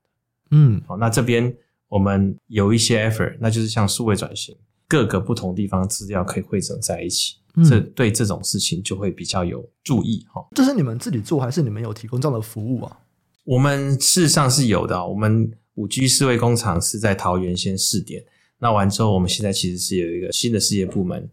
[0.52, 1.56] 嗯，好，那这边
[1.88, 4.56] 我们有一些 effort，那就是像数位转型。
[4.94, 10.46] 各个不同地方资料可以汇整在一起，嗯、这对这种事情就会比较有注意哈。
[10.56, 13.00] 这是你们自己做，还是你们有提供这样的服务啊？
[13.44, 15.04] 我们事实上是有的。
[15.04, 18.24] 我们五 G 思维工厂是在桃园先试点，
[18.60, 21.28] 那完之后，我们现在其实是有一个新的事业部门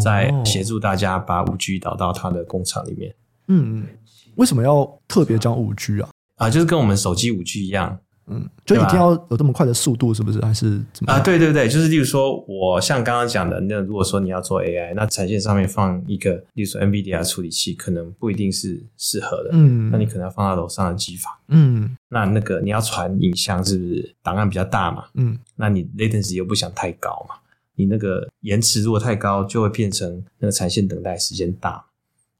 [0.00, 3.14] 在协助大家把五 G 导到他的工厂里面。
[3.46, 3.86] 嗯嗯，
[4.34, 6.08] 为什么要特别讲五 G 啊？
[6.34, 7.96] 啊，就是跟我们手机五 G 一样。
[8.26, 10.40] 嗯，就一定要有这么快的速度，是不是？
[10.40, 11.12] 还是怎么？
[11.12, 19.50] 啊，对对对，就是例如说，我像刚刚讲的，那如果说你要做 AI，那产线上面放一个，例如说 NVIDIA 处理器，可能不一定是适合的。
[19.52, 21.30] 嗯，那你可能要放到楼上的机房。
[21.48, 25.04] 嗯，那那个你要传影像，是不是档案比较大嘛？
[25.14, 27.34] 嗯，那你 latency 又不想太高嘛？
[27.74, 31.84] 你那个延迟如果太高，就会变成那个产线等待时间大。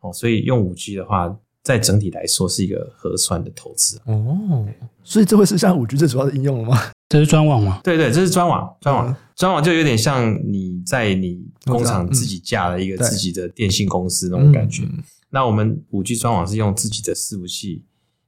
[0.01, 1.37] 哦，所以用五 G 的话。
[1.65, 4.65] 在整体来说是一个合算的投资哦，
[5.03, 6.79] 所以这会是像五 G 最主要的应用了吗？
[7.09, 7.81] 这是专网吗？
[7.83, 14.83] 对对，这是专网，专网，专网就有点像你在你工厂自己架了一个自己的电信公司那种感觉。
[15.31, 17.83] 那我们五 G 专网是用自己的伺服器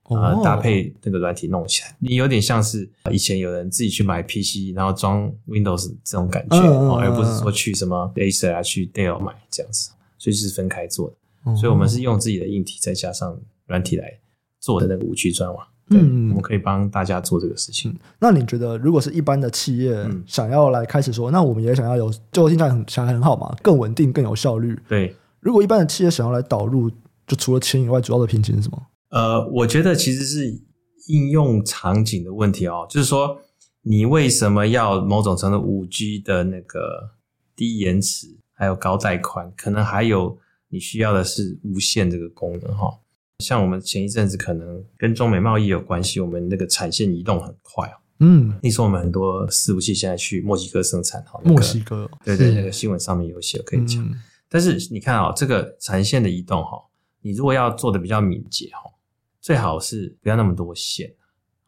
[0.05, 11.17] 啊搭配那个软体弄起来，你有点像是以前有人自己去买 PC，然后装 Windows 这种感觉，而不是说去什么 Acer 啊去 Dell 买这样子，所以是分开做的。
[11.55, 14.11] 所以，我们是用自己的硬体再加上软体来
[14.59, 17.97] 做的那个五 G 专网，对，嗯，我们可以帮大家做这个事情。
[18.19, 19.95] 那你觉得，如果是一般的企业
[20.27, 24.77] 想要来开始说，那我们也想要有，就听起来很想很好嘛，更稳定、更有效率。
[24.89, 26.91] 对，如果一般的企业想要来导入，
[27.29, 28.83] 就除了钱以外，主要的瓶颈是什么？
[29.11, 30.63] 呃，我觉得其实是
[31.09, 33.39] 应用场景的问题哦，就是说，
[33.83, 37.11] 你为什么要某种程度五 G 的那个
[37.55, 40.39] 低延迟，还有高带宽，可能还有。
[40.77, 42.95] 你需要的是无线这个功能哈，
[43.39, 47.97] 像我们前一阵子可能跟中美贸易有关系，我们那个产线移动很快哦。
[48.21, 54.05] 嗯，你说我们很多伺服器现在去墨西哥生产哈，墨西哥对对，那个新闻上面有写可以讲。
[54.05, 54.21] 嗯、
[54.51, 56.79] 但是你看啊，这个产线的移动哈，
[57.23, 58.91] 你如果要做的比较敏捷哈，
[59.41, 61.11] 最好是不要那么多线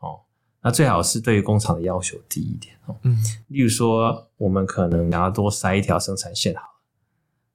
[0.00, 0.20] 哦，
[0.62, 2.94] 那最好是对于工厂的要求低一点哦。
[3.04, 3.16] 嗯，
[3.46, 6.76] 例如说我们可能想要多塞一条生产线好。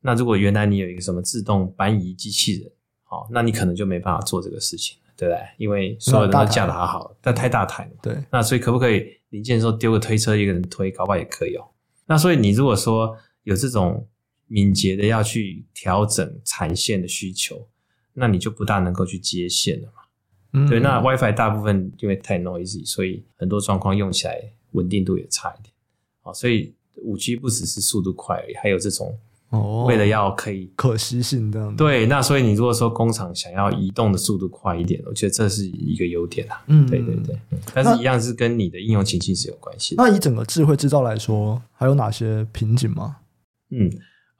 [0.05, 2.69] 那如果原来你有一个什么自动搬移机器人，
[3.07, 5.41] 哦，那你可能就没办法做这个事情，对不对？
[5.57, 7.91] 因为所有人都架得好好，但太大台了。
[8.01, 8.21] 对。
[8.29, 11.65] 那所以可不可以零件的时候丢个推车，一个人推，搞不好也可以哦。
[12.05, 14.05] 那所以你如果说有这种
[14.47, 17.65] 敏捷的要去调整产线的需求，
[18.11, 19.93] 那你就不大能够去接线了嘛。
[20.51, 20.69] 嗯。
[20.69, 25.73] 对，那 WiFi 大部分因为太 noisy，所以很多状况用起来稳定度也差一点。
[26.23, 29.17] 哦，所以五 G 不只是速度快而已，还有这种。
[29.53, 31.75] 哦，为了要可以可实性这样。
[31.75, 36.61] 对，那所以你如果说工厂想要移动的速度快一点，我觉得这是一个优点啊。
[36.67, 37.37] 嗯，对对对，
[37.73, 40.03] 但是一样是跟你的应用情境是有关系的。
[40.03, 43.17] 那以整个智慧制造来说，还有哪些瓶颈吗？
[43.69, 43.89] 嗯。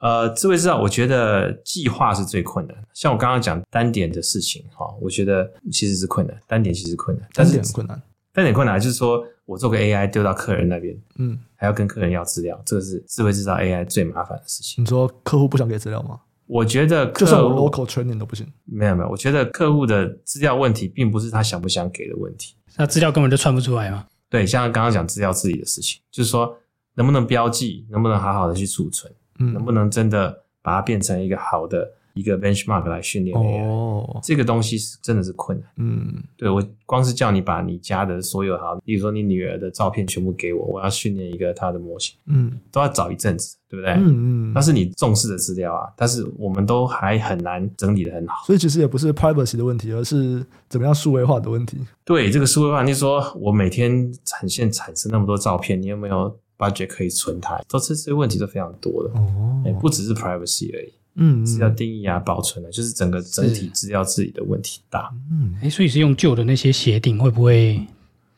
[0.00, 2.76] 呃，智慧制造，我觉得计划是最困难。
[2.92, 6.38] 像我刚刚讲单点的事情，哈，我觉得其实是困难。
[6.46, 14.82] 单点其实困难，单点困难，单点困难就是说我做个 AI 丢到客人那边，嗯，还要跟客人要资料，这个是智慧制造 AI 最麻烦的事情。
[14.82, 16.20] 你说客户不想给资料吗？
[16.46, 18.46] 我觉得就算我 local training 都不行。
[18.64, 24.06] 没有没有，我觉得客户的资料问题并不是他想不想给的问题，那资料根本就串不出来嘛。
[24.28, 26.56] 对，像刚刚讲资料自己的事情，就是说
[26.94, 30.40] 能不能标记，能不能好好的去储存，嗯，能不能真的。
[30.64, 35.68] 把它变成一个好的一个 benchmark 来训练 AI，哦，这个东西是真的是困难。
[35.78, 43.92] 嗯，对，我光是叫你把你家的所有好，比如说你女儿的照片全部给我，我要训练一个她的模型，嗯，都要找一阵子，对不对？
[43.94, 48.44] 嗯嗯，那是你重视的资料啊，但是我们都还很难整理的很好。
[48.46, 51.78] 所以其实也不是 privacy 的问题，而是怎么样数位化的问题。
[52.04, 57.60] 对，这个数位化，你说我每天产线产生那么多照片，你有没有 budget 可以存它？
[57.68, 60.92] 都这些问题都非常多的哦，不只是 privacy 而已。
[61.16, 65.12] 嗯，资料定义啊，保存啊，就是整个整体资料治理的问题大。
[65.30, 67.80] 嗯，哎，所以是用旧的那些协定，会不会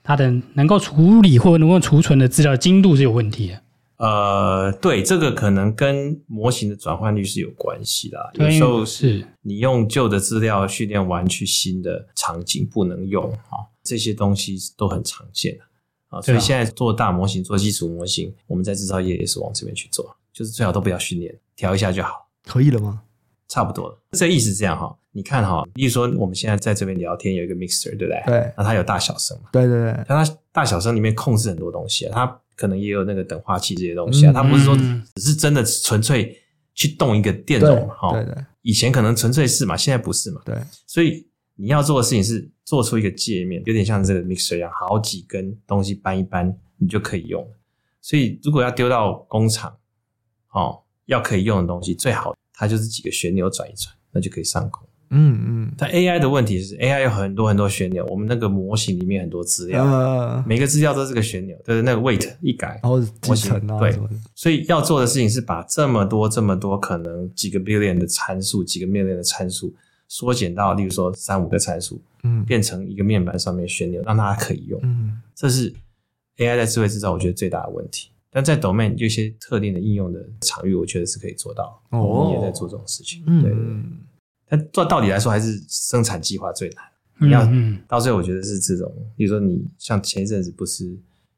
[0.03, 3.62] 它的能够处理或能够储存的资料精度是有问题的？
[3.98, 8.19] 呃，对，这个可能跟模型的转换率是有关系的。
[8.35, 15.59] 有时候是你用旧的资料训练完，去新的场景不能用啊，这些东西都很常见
[16.09, 16.20] 啊。
[16.20, 22.26] 所以现在做大模型、做基础模型，我们在制造业也是往这边去做，就是最好都不要训练，调一下就好。
[22.47, 23.02] 可以了吗？
[23.48, 24.97] 差不多了，这意思是这样哈。
[25.12, 28.23] 你看哈，例如说我们现在在这边聊天，有一个 mixer，对不对？
[28.27, 28.52] 对。
[28.56, 29.48] 那它有大小声嘛？
[29.52, 29.93] 对对对。
[30.09, 34.32] 那它大小声里面控制很多东西啊，它可能也有那个等化器这些东西啊。
[34.32, 34.77] 它不是说
[35.14, 36.36] 只是真的纯粹
[36.74, 38.12] 去动一个电容哈。
[38.12, 38.35] 对对。
[38.62, 40.40] 以前可能纯粹是嘛，现在不是嘛。
[40.44, 40.56] 对。
[40.86, 47.51] 所以你要做的事情是做出一个界面，有点像这个 mixer 一样，好几根东西搬一搬，你就可以用了。
[48.02, 49.78] 所以如果要丢到工厂，
[50.52, 52.34] 哦，要可以用的东西，最好。
[52.58, 54.82] 它就是几个旋钮转一转，那就可以上工。
[55.10, 55.74] 嗯嗯。
[55.76, 63.94] 但 AI 的问题是，AI 有很多很多旋钮，我们那个模型里面很多资料，呃、每个资料都是个旋钮，就是那个 weight 一改，然后集成啊，对。
[64.34, 69.74] 所以要做的事情是把这么多这么多可能几个 billion 的参数，几个 million 的参数
[70.08, 74.80] 缩减到，例如说三五个参数，嗯，变成一个面板上面旋钮，让大家可以用。
[74.82, 75.70] 嗯，这是
[76.38, 78.08] AI 在智慧制造我觉得最大的问题。
[78.36, 81.82] 但在 domain 有些特定的应用的场域，我觉得是可以做到。
[81.88, 83.24] 哦，我们也在做这种事情。
[83.26, 83.98] 嗯。
[84.46, 86.84] 但做到底来说，还是生产计划最难。
[87.20, 90.84] 嗯、你要到最后，我觉得是这种，比如说你像前一阵子不是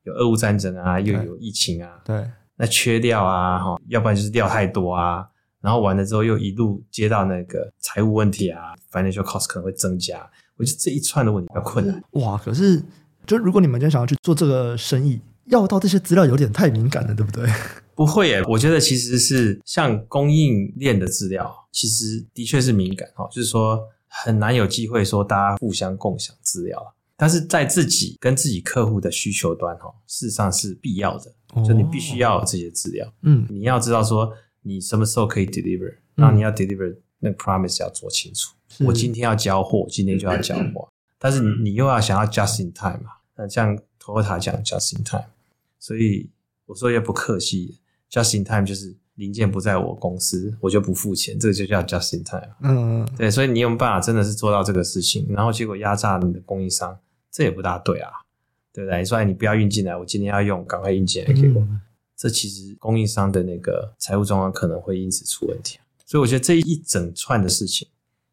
[0.03, 5.25] 有俄乌战争啊，又有疫情啊，对，那缺料啊，哈，要不然就是料太多啊，
[5.61, 10.29] 然后完了之后又一路接到那个财务问题啊，financial cost 可能会增加。
[10.57, 12.03] 我觉得这一串的问题比较困难。
[12.15, 12.83] 哇，可是
[13.25, 15.21] 就如果你们今天想要去做这个生意。
[15.49, 17.49] 要到这些资料有点太敏感了，对不对？
[17.95, 40.89] 不会耶，我觉得其实是像供应链的资料，其实的确是敏感哈，就是说很难有机会说大家互相共享资料，但是在自己跟自己客户的需求端哈，事实上是必要的，哦、就你必须要有这些资料，嗯，你要知道说你什么时候可以 deliver，然后你要 deliver 那个 promise 要做清楚，嗯、我今天要交货，今天就要交货，
[41.19, 45.25] 但是你又要想要 just in time 嘛，那像 Toyota 讲 just in time。
[45.89, 46.29] 所以
[46.67, 47.79] 我说也不客气
[48.11, 52.55] ，just in time 就是零件不在我公司，我就不付钱，这个就叫 just in time。
[52.61, 56.99] 嗯，对，所以你有办法真的是做到这个事情，然后结果压榨你的供应商，
[57.33, 58.11] 这也不大对啊，
[58.71, 58.99] 对不对？
[58.99, 61.81] 你说你不要运进来，我今天要用，赶快运进来给我，嗯，
[62.15, 65.79] 这其实供应商的那个财务状况可能会因此出问题。
[66.05, 67.89] 所以我觉得这一整串的事情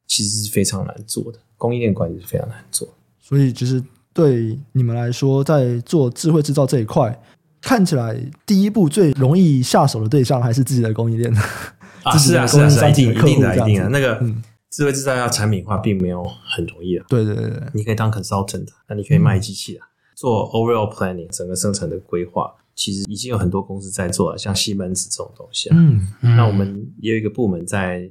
[0.08, 2.94] 其实是非常难做的，供应链管理是非常难做。
[3.22, 3.82] 所以就是
[4.14, 7.18] 对你们来说，在做智慧制造这一块。
[7.66, 8.16] 看起来
[8.46, 11.34] 第一步最容易下手的对象还是自己的供应链
[12.04, 13.90] 啊，是啊，是啊，是一定一定的，一定的。
[13.90, 14.24] 那个
[14.70, 17.06] 智慧制造要产品化，并没有很容易啊。
[17.10, 25.76] 对对对，你可以当 consultant，那你可以卖机器啊，做 overall planning 整个生产的规划，其实已经有很多公司在做了，像西门子这种东西啊。
[25.80, 28.08] 嗯，那我们也有一个部门在，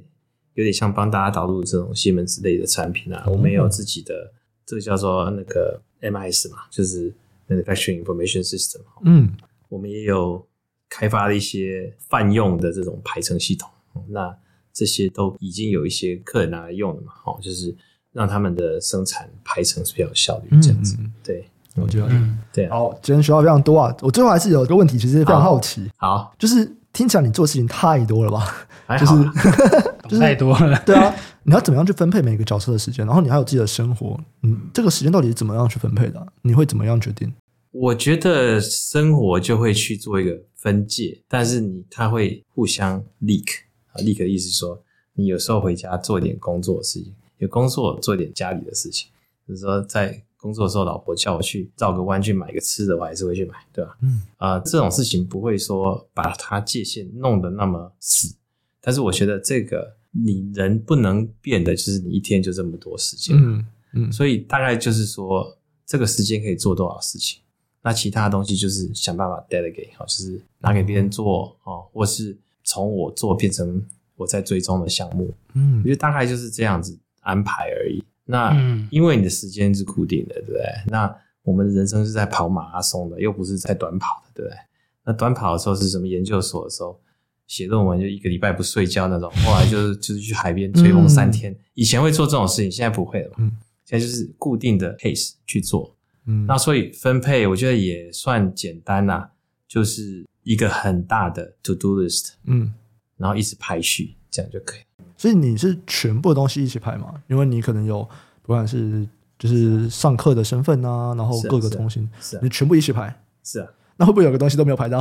[0.55, 3.23] 有点像帮大家导入这种西门子类的产品啊。
[3.27, 4.33] 我们也有自己的
[4.65, 7.13] 这个叫做那个 MIS 嘛，就是。
[7.47, 9.33] Manufacturing Information System，嗯，
[9.69, 10.45] 我们也有
[10.89, 13.69] 开发了一些泛用的这种排程系统，
[14.09, 14.35] 那
[14.73, 17.75] 这些都已经有一些客人拿来用了嘛，哦，就是
[18.11, 21.45] 让他们的生产排程是比较有效率，这样子，嗯、对，
[21.75, 28.67] 我觉得，嗯，对、啊，好，今天学到非常多啊，我最后还是有一个问题，其实非常好奇，好，就是听起来你做事情太多了吧？
[28.85, 29.15] 还好
[30.07, 30.79] 就是太多了。
[30.85, 31.13] 对啊，
[31.45, 33.05] 你要怎么样去分配每个角色的时间？
[33.05, 36.27] 然后你还有自己的生活，嗯，这个时间到底是怎么样去分配的啊？
[36.41, 37.31] 你会怎么样决定？
[37.71, 43.45] 我觉得生活就会去做一个分界，但是你它会互相 leak
[43.91, 44.81] 啊，leak 的意思是说，
[45.13, 49.09] 你有时候回家做点工作的事情，有工作做一点家里的事情，
[49.47, 50.21] 就是说在。
[50.37, 53.97] 工作的时候，老婆叫我去绕个弯去买个吃的，我还是会去买，对吧？
[54.03, 58.35] 嗯，啊、呃，这种事情不会说把它界限弄得那么死，
[58.79, 67.41] 但是我觉得这个你人不能变的，就是你一天就这么多时间，嗯嗯，所以大概就是说这个时间可以做多少事情，
[67.81, 73.83] 那其他东西就是想办法 delegate 好，就是拿给别人做哦，或是从我做变成
[74.15, 78.03] 我在追踪的项目，嗯，我觉得大概就是这样子安排而已。
[78.25, 78.55] 那
[78.89, 80.61] 因为你的时间是固定的，对不对？
[80.87, 84.57] 那我们的人生是在跑马拉松的，又不是在短跑的，对不对？
[85.05, 86.07] 那短跑的时候是什么？
[86.07, 86.99] 研究所的时候
[87.47, 91.55] 写论文就一个礼拜不睡觉那种，后来就是就是去海边吹风三天。
[91.73, 93.51] 以前会做这种事情，现在不会了嘛。
[93.85, 95.95] 现在就是固定的 pace 去做。
[96.25, 99.29] 嗯，那所以分配我觉得也算简单啦，
[99.67, 102.73] 就是一个很大的 to do list，嗯，
[103.17, 104.79] 然后一直排序，这样就可以。
[105.15, 107.13] 所以你是全部的东西一起排吗？
[107.27, 108.01] 因为你可能有
[108.41, 109.07] 不管是
[109.37, 111.99] 就是上课的身份啊，然后各个东西，
[112.41, 113.71] 你全部一起排，是啊。
[113.97, 114.99] 那会不会有个东西都没有排到？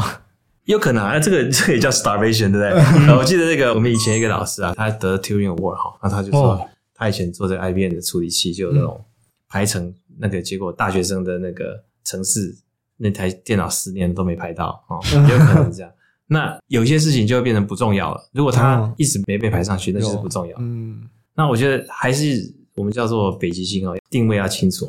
[0.65, 3.17] 有可能啊，这个 这个也叫 starvation，对不对？
[3.17, 9.05] 我记得那个我们以前一个老师啊，他得 Turing Award 哈，那他就说他以前做这个 IBM 的处理器，就有那种
[9.49, 12.57] 排成那个结果，大学生的那个城市
[12.97, 14.97] 那台电脑十年都没排到啊，
[15.29, 15.91] 有可能是这样。
[16.27, 18.29] 那有些事情就会变成不重要了。
[18.33, 20.57] 如果他一直没被排上去，那就是不重要。
[20.59, 21.03] 嗯，
[21.35, 24.89] 那我觉得还是我们叫做北极星哦，定位要清楚。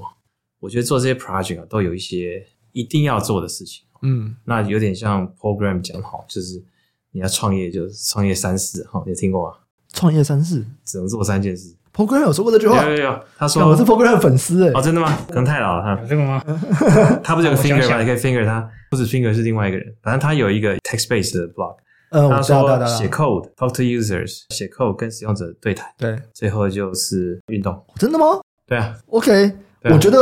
[0.62, 3.85] 我觉得做这些 project 啊，都有一些一定要做的事情。
[4.02, 6.62] 嗯，那有点像 program 讲好，就是
[7.12, 9.58] 你要创业，就是创业三事哈，你听过吗？
[9.94, 11.74] 创业三事只能做三件事。
[11.94, 12.84] Program 有说过这句话？
[12.84, 14.72] 有有有，他说我是 Program 的粉丝哎。
[14.74, 15.18] 哦，真的吗？
[15.30, 16.06] 可能太老了哈。
[16.10, 16.44] 这个吗？
[17.24, 18.02] 他不是有个 finger 吗？
[18.02, 19.96] 你可以 finger 他，不是 finger 是另外一个人。
[20.04, 21.78] 反正他有一个 text-based 的 blog。
[22.10, 25.90] 嗯，他说写 code，talk to users，写 code 跟使用者对谈。
[25.98, 27.82] 对，最后就是运动。
[27.96, 28.42] 真的吗？
[28.68, 28.94] 对啊。
[29.08, 29.54] OK，
[29.84, 30.18] 我觉得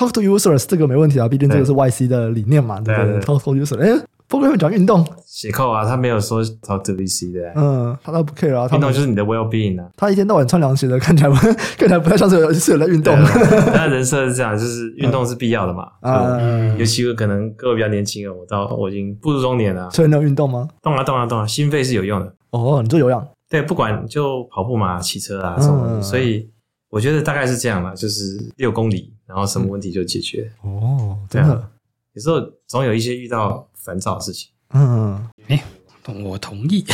[0.00, 4.02] talk to users 这个没问题啊，毕竟这个是 YC 的理念嘛，对不对？talk to users，哎。
[4.30, 7.52] 不会讲运动写扣啊，他没有说 talk to VC 的。
[7.56, 8.68] 嗯，他倒不 care 啊。
[8.72, 9.88] 运动就是你的 well being 啊。
[9.96, 11.30] 他一天到晚穿凉鞋的，看起来
[11.76, 13.12] 看起来不太像是有是有在运动。
[13.74, 15.88] 他人设是这样，就是运动是必要的嘛。
[16.06, 19.90] 嗯，尤其可能各位比较年轻啊，我到我已经步入中年了。
[19.90, 20.68] 所以你要运动吗？
[20.80, 22.32] 动啊动啊动啊，心肺是有用的。
[22.52, 23.26] 哦，你做有氧？
[23.48, 26.00] 对，不管就跑步嘛，骑车啊什么。
[26.00, 26.48] 所以
[26.88, 28.22] 我觉得大概是这样嘛，就是
[28.58, 30.50] 六公里，然后什么问题就解决。
[30.62, 31.68] 哦，真的。
[32.14, 34.48] 有时候总有一些遇到烦躁的事情。
[34.74, 35.62] 嗯，哎，
[36.24, 36.84] 我同意。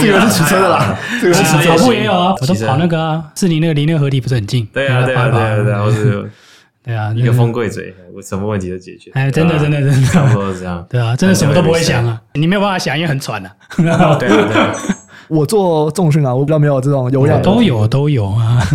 [0.00, 1.76] 这个是骑车的啦，这个是骑车。
[1.76, 4.64] 跑步也有啊，我都跑那个啊，是离那个离那个河堤不是很近？
[4.72, 6.30] 对啊，对啊，对啊，对啊，我是，
[6.82, 9.10] 对啊，一个风柜嘴，我什么问题都解决。
[9.12, 10.84] 哎，真的，真的，真的，差不多是这样。
[10.88, 13.54] 对啊，真的什么都不会想啊，你没有办法想，因为很喘啊。
[13.76, 14.74] 对啊，对啊。
[15.28, 17.42] 我做重训啊，我比较没有这种有氧。
[17.42, 18.66] 都有，都有啊。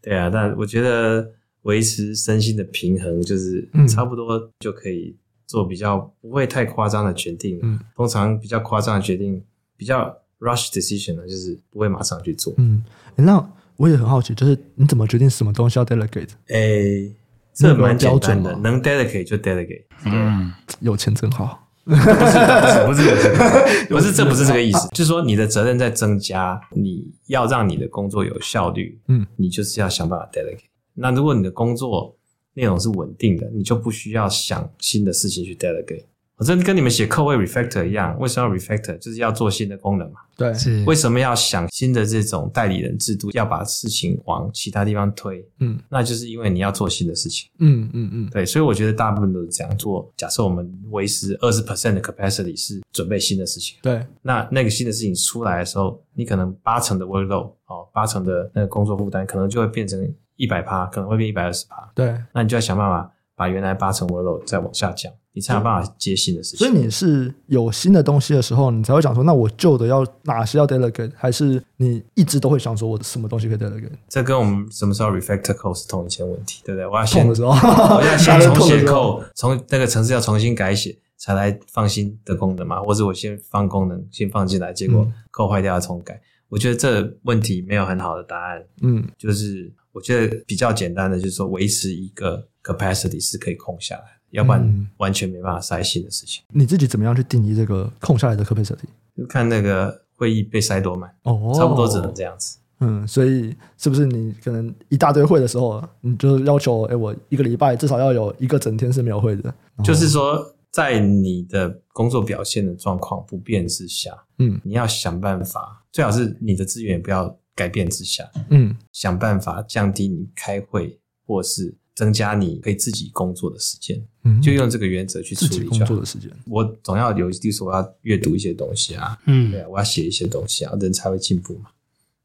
[0.00, 1.22] 对啊，但我觉得
[1.62, 5.16] 维持身心的平衡，就是差不多就可以。
[5.50, 9.42] 做比较不会太夸张的决定，嗯，通常比较夸张的决定，
[9.76, 12.84] 比较 rush decision 呢，就是不会马上去做，嗯，
[13.16, 16.28] 那我也很好奇，就是你怎么决定什么东西要 delegate？
[16.50, 17.12] 诶，
[17.52, 23.86] 这蛮标准的，能 delegate 就 delegate，嗯，有钱真好，不是不是不是。
[23.90, 30.69] 不是，这不是这个意思，就是说你的责任在增加，你要让你的工作有效率，嗯，你就是要想办法 delegate。
[30.94, 32.16] 那如果你的工作
[32.54, 36.04] 内容是稳定的，你就不需要想新的事情去 delegate。
[36.36, 38.96] 我这跟你们写 code refactor 一样，为什么要 refactor？
[38.96, 40.20] 就是要做新的功能嘛。
[40.38, 40.82] 对，是。
[40.84, 45.46] 为什么要想新的这种代理人制度，要把事情往其他地方推？
[45.58, 47.50] 嗯，那就是因为你要做新的事情。
[47.58, 48.46] 嗯嗯嗯，对。
[48.46, 50.10] 所以我觉得大部分都是这样做。
[50.16, 53.76] 假设我们维持二十 percent 的 capacity 是准备新的事情。
[53.82, 54.02] 对。
[54.22, 60.10] 那那个新的事情出来的时候，你可能八成的 workload 哦，八成的那个工作负担，可能就会变成。
[60.40, 66.58] 一百趴可能会变一百二十趴，对，那你就要想办法把原来八成 workload 再往下降，你才有办法接新的事情。
[66.58, 73.92] 所以你是有新的东西的时候，你才会想说，那我旧的要哪些要 delegate，还是你一直都会想说，我什么东西可以 delegate？
[74.08, 76.86] 这跟我们什么时候 refactor code 是同一件问题，对不对？
[76.86, 82.80] 我要先的时候，我要先 重写 code，从那个程式要重新改写，才来放新的功能嘛？
[82.80, 86.14] 或者我先放功能先放进来，结果 code 坏掉要重改？
[86.14, 88.62] 嗯、我觉得这问题没有很好的答案。
[88.82, 89.72] 嗯，就是。
[89.92, 96.42] 我觉得比较简单的就是说，维持一个 capacity 是可以空下来，要不然完全没办法塞新的事情。
[96.52, 98.84] 你自己怎么样去定义这个空下来的 capacity？
[99.16, 102.58] 就看那个会议被塞多满，哦，差不多只能这样子。
[102.82, 109.54] 嗯，所以是不是你可能一大堆会的时候，你就要求，哎，我一个礼拜至少要有一个整天是没有会的？
[109.84, 126.30] 就是说，在你的工作表现的状况不变之下，嗯，你要想办法，最好是你的资源不要改变之下，嗯，想办法降低你开会或是增加你可以自己工作的时间，嗯，就用这个原则去处理工作的时间。
[126.46, 131.70] 我总要有，例如说我要阅读一些东西啊，嗯，对啊，我要写一些东西啊，人才会进步嘛。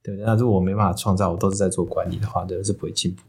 [0.02, 3.24] 对，那如果我没办法创造，我都是在做管理的话，人是不会进步，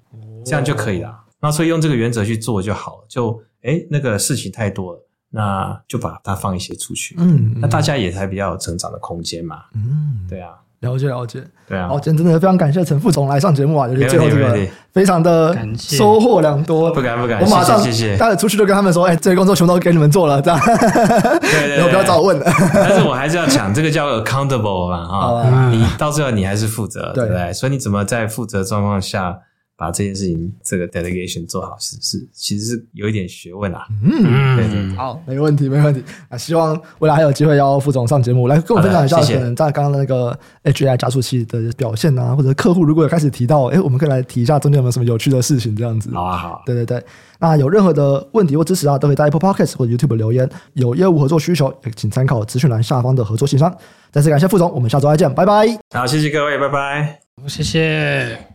[0.44, 1.24] 这样就可以了。
[1.40, 3.06] 那所以用这个原则去做就好了。
[3.09, 9.64] 就哎，那个事情太多了，那就把它放一些出去，嗯，那大家也才比较有成长的空间嘛。
[9.74, 11.89] 嗯，对啊，了解了解，对啊。
[11.89, 14.57] 好，今天真的非常感谢陈副总来上节目啊，就是最后这个
[14.93, 18.16] 非常的收获良多，不敢不敢，我马上谢谢。
[18.16, 20.61] 待会出去就跟他们说，哎，这些工作全都给你们做了，这样，
[21.40, 22.44] 对对，以后不要找我问了。
[22.74, 27.53] 但是我还是要讲，这个叫 accountable 嘛，哈，你到最后你还是负责，对不对？
[27.53, 29.39] 所以你怎么在负责状况下？
[29.77, 33.86] 把这件事情这个 delegation 做好是是，其实是有一点学问啊。
[34.03, 36.03] 嗯，对对，好，没问题，没问题。
[36.31, 46.11] 啊，希望未来还有机会邀副总上节目来跟我分享一下，可能在刚刚那个 HAI 加速器的表现啊，或者客户如果有开始提到，哎，我们可以来提一下中间有没有什么有趣的事情，这样子。
[46.15, 46.62] 好啊，好。
[46.65, 47.05] 对对对，
[47.39, 50.48] 那有任何的问题或支持啊，都可以在 Apple Podcast 或者 YouTube 留言。
[50.73, 53.74] 有业务合作需求，也请参考资讯栏下方的合作信箱。
[54.11, 55.66] 再次感谢副总，我们下周再见，拜拜。
[55.94, 57.20] 好，谢谢各位，拜拜。
[57.47, 58.47] 谢谢。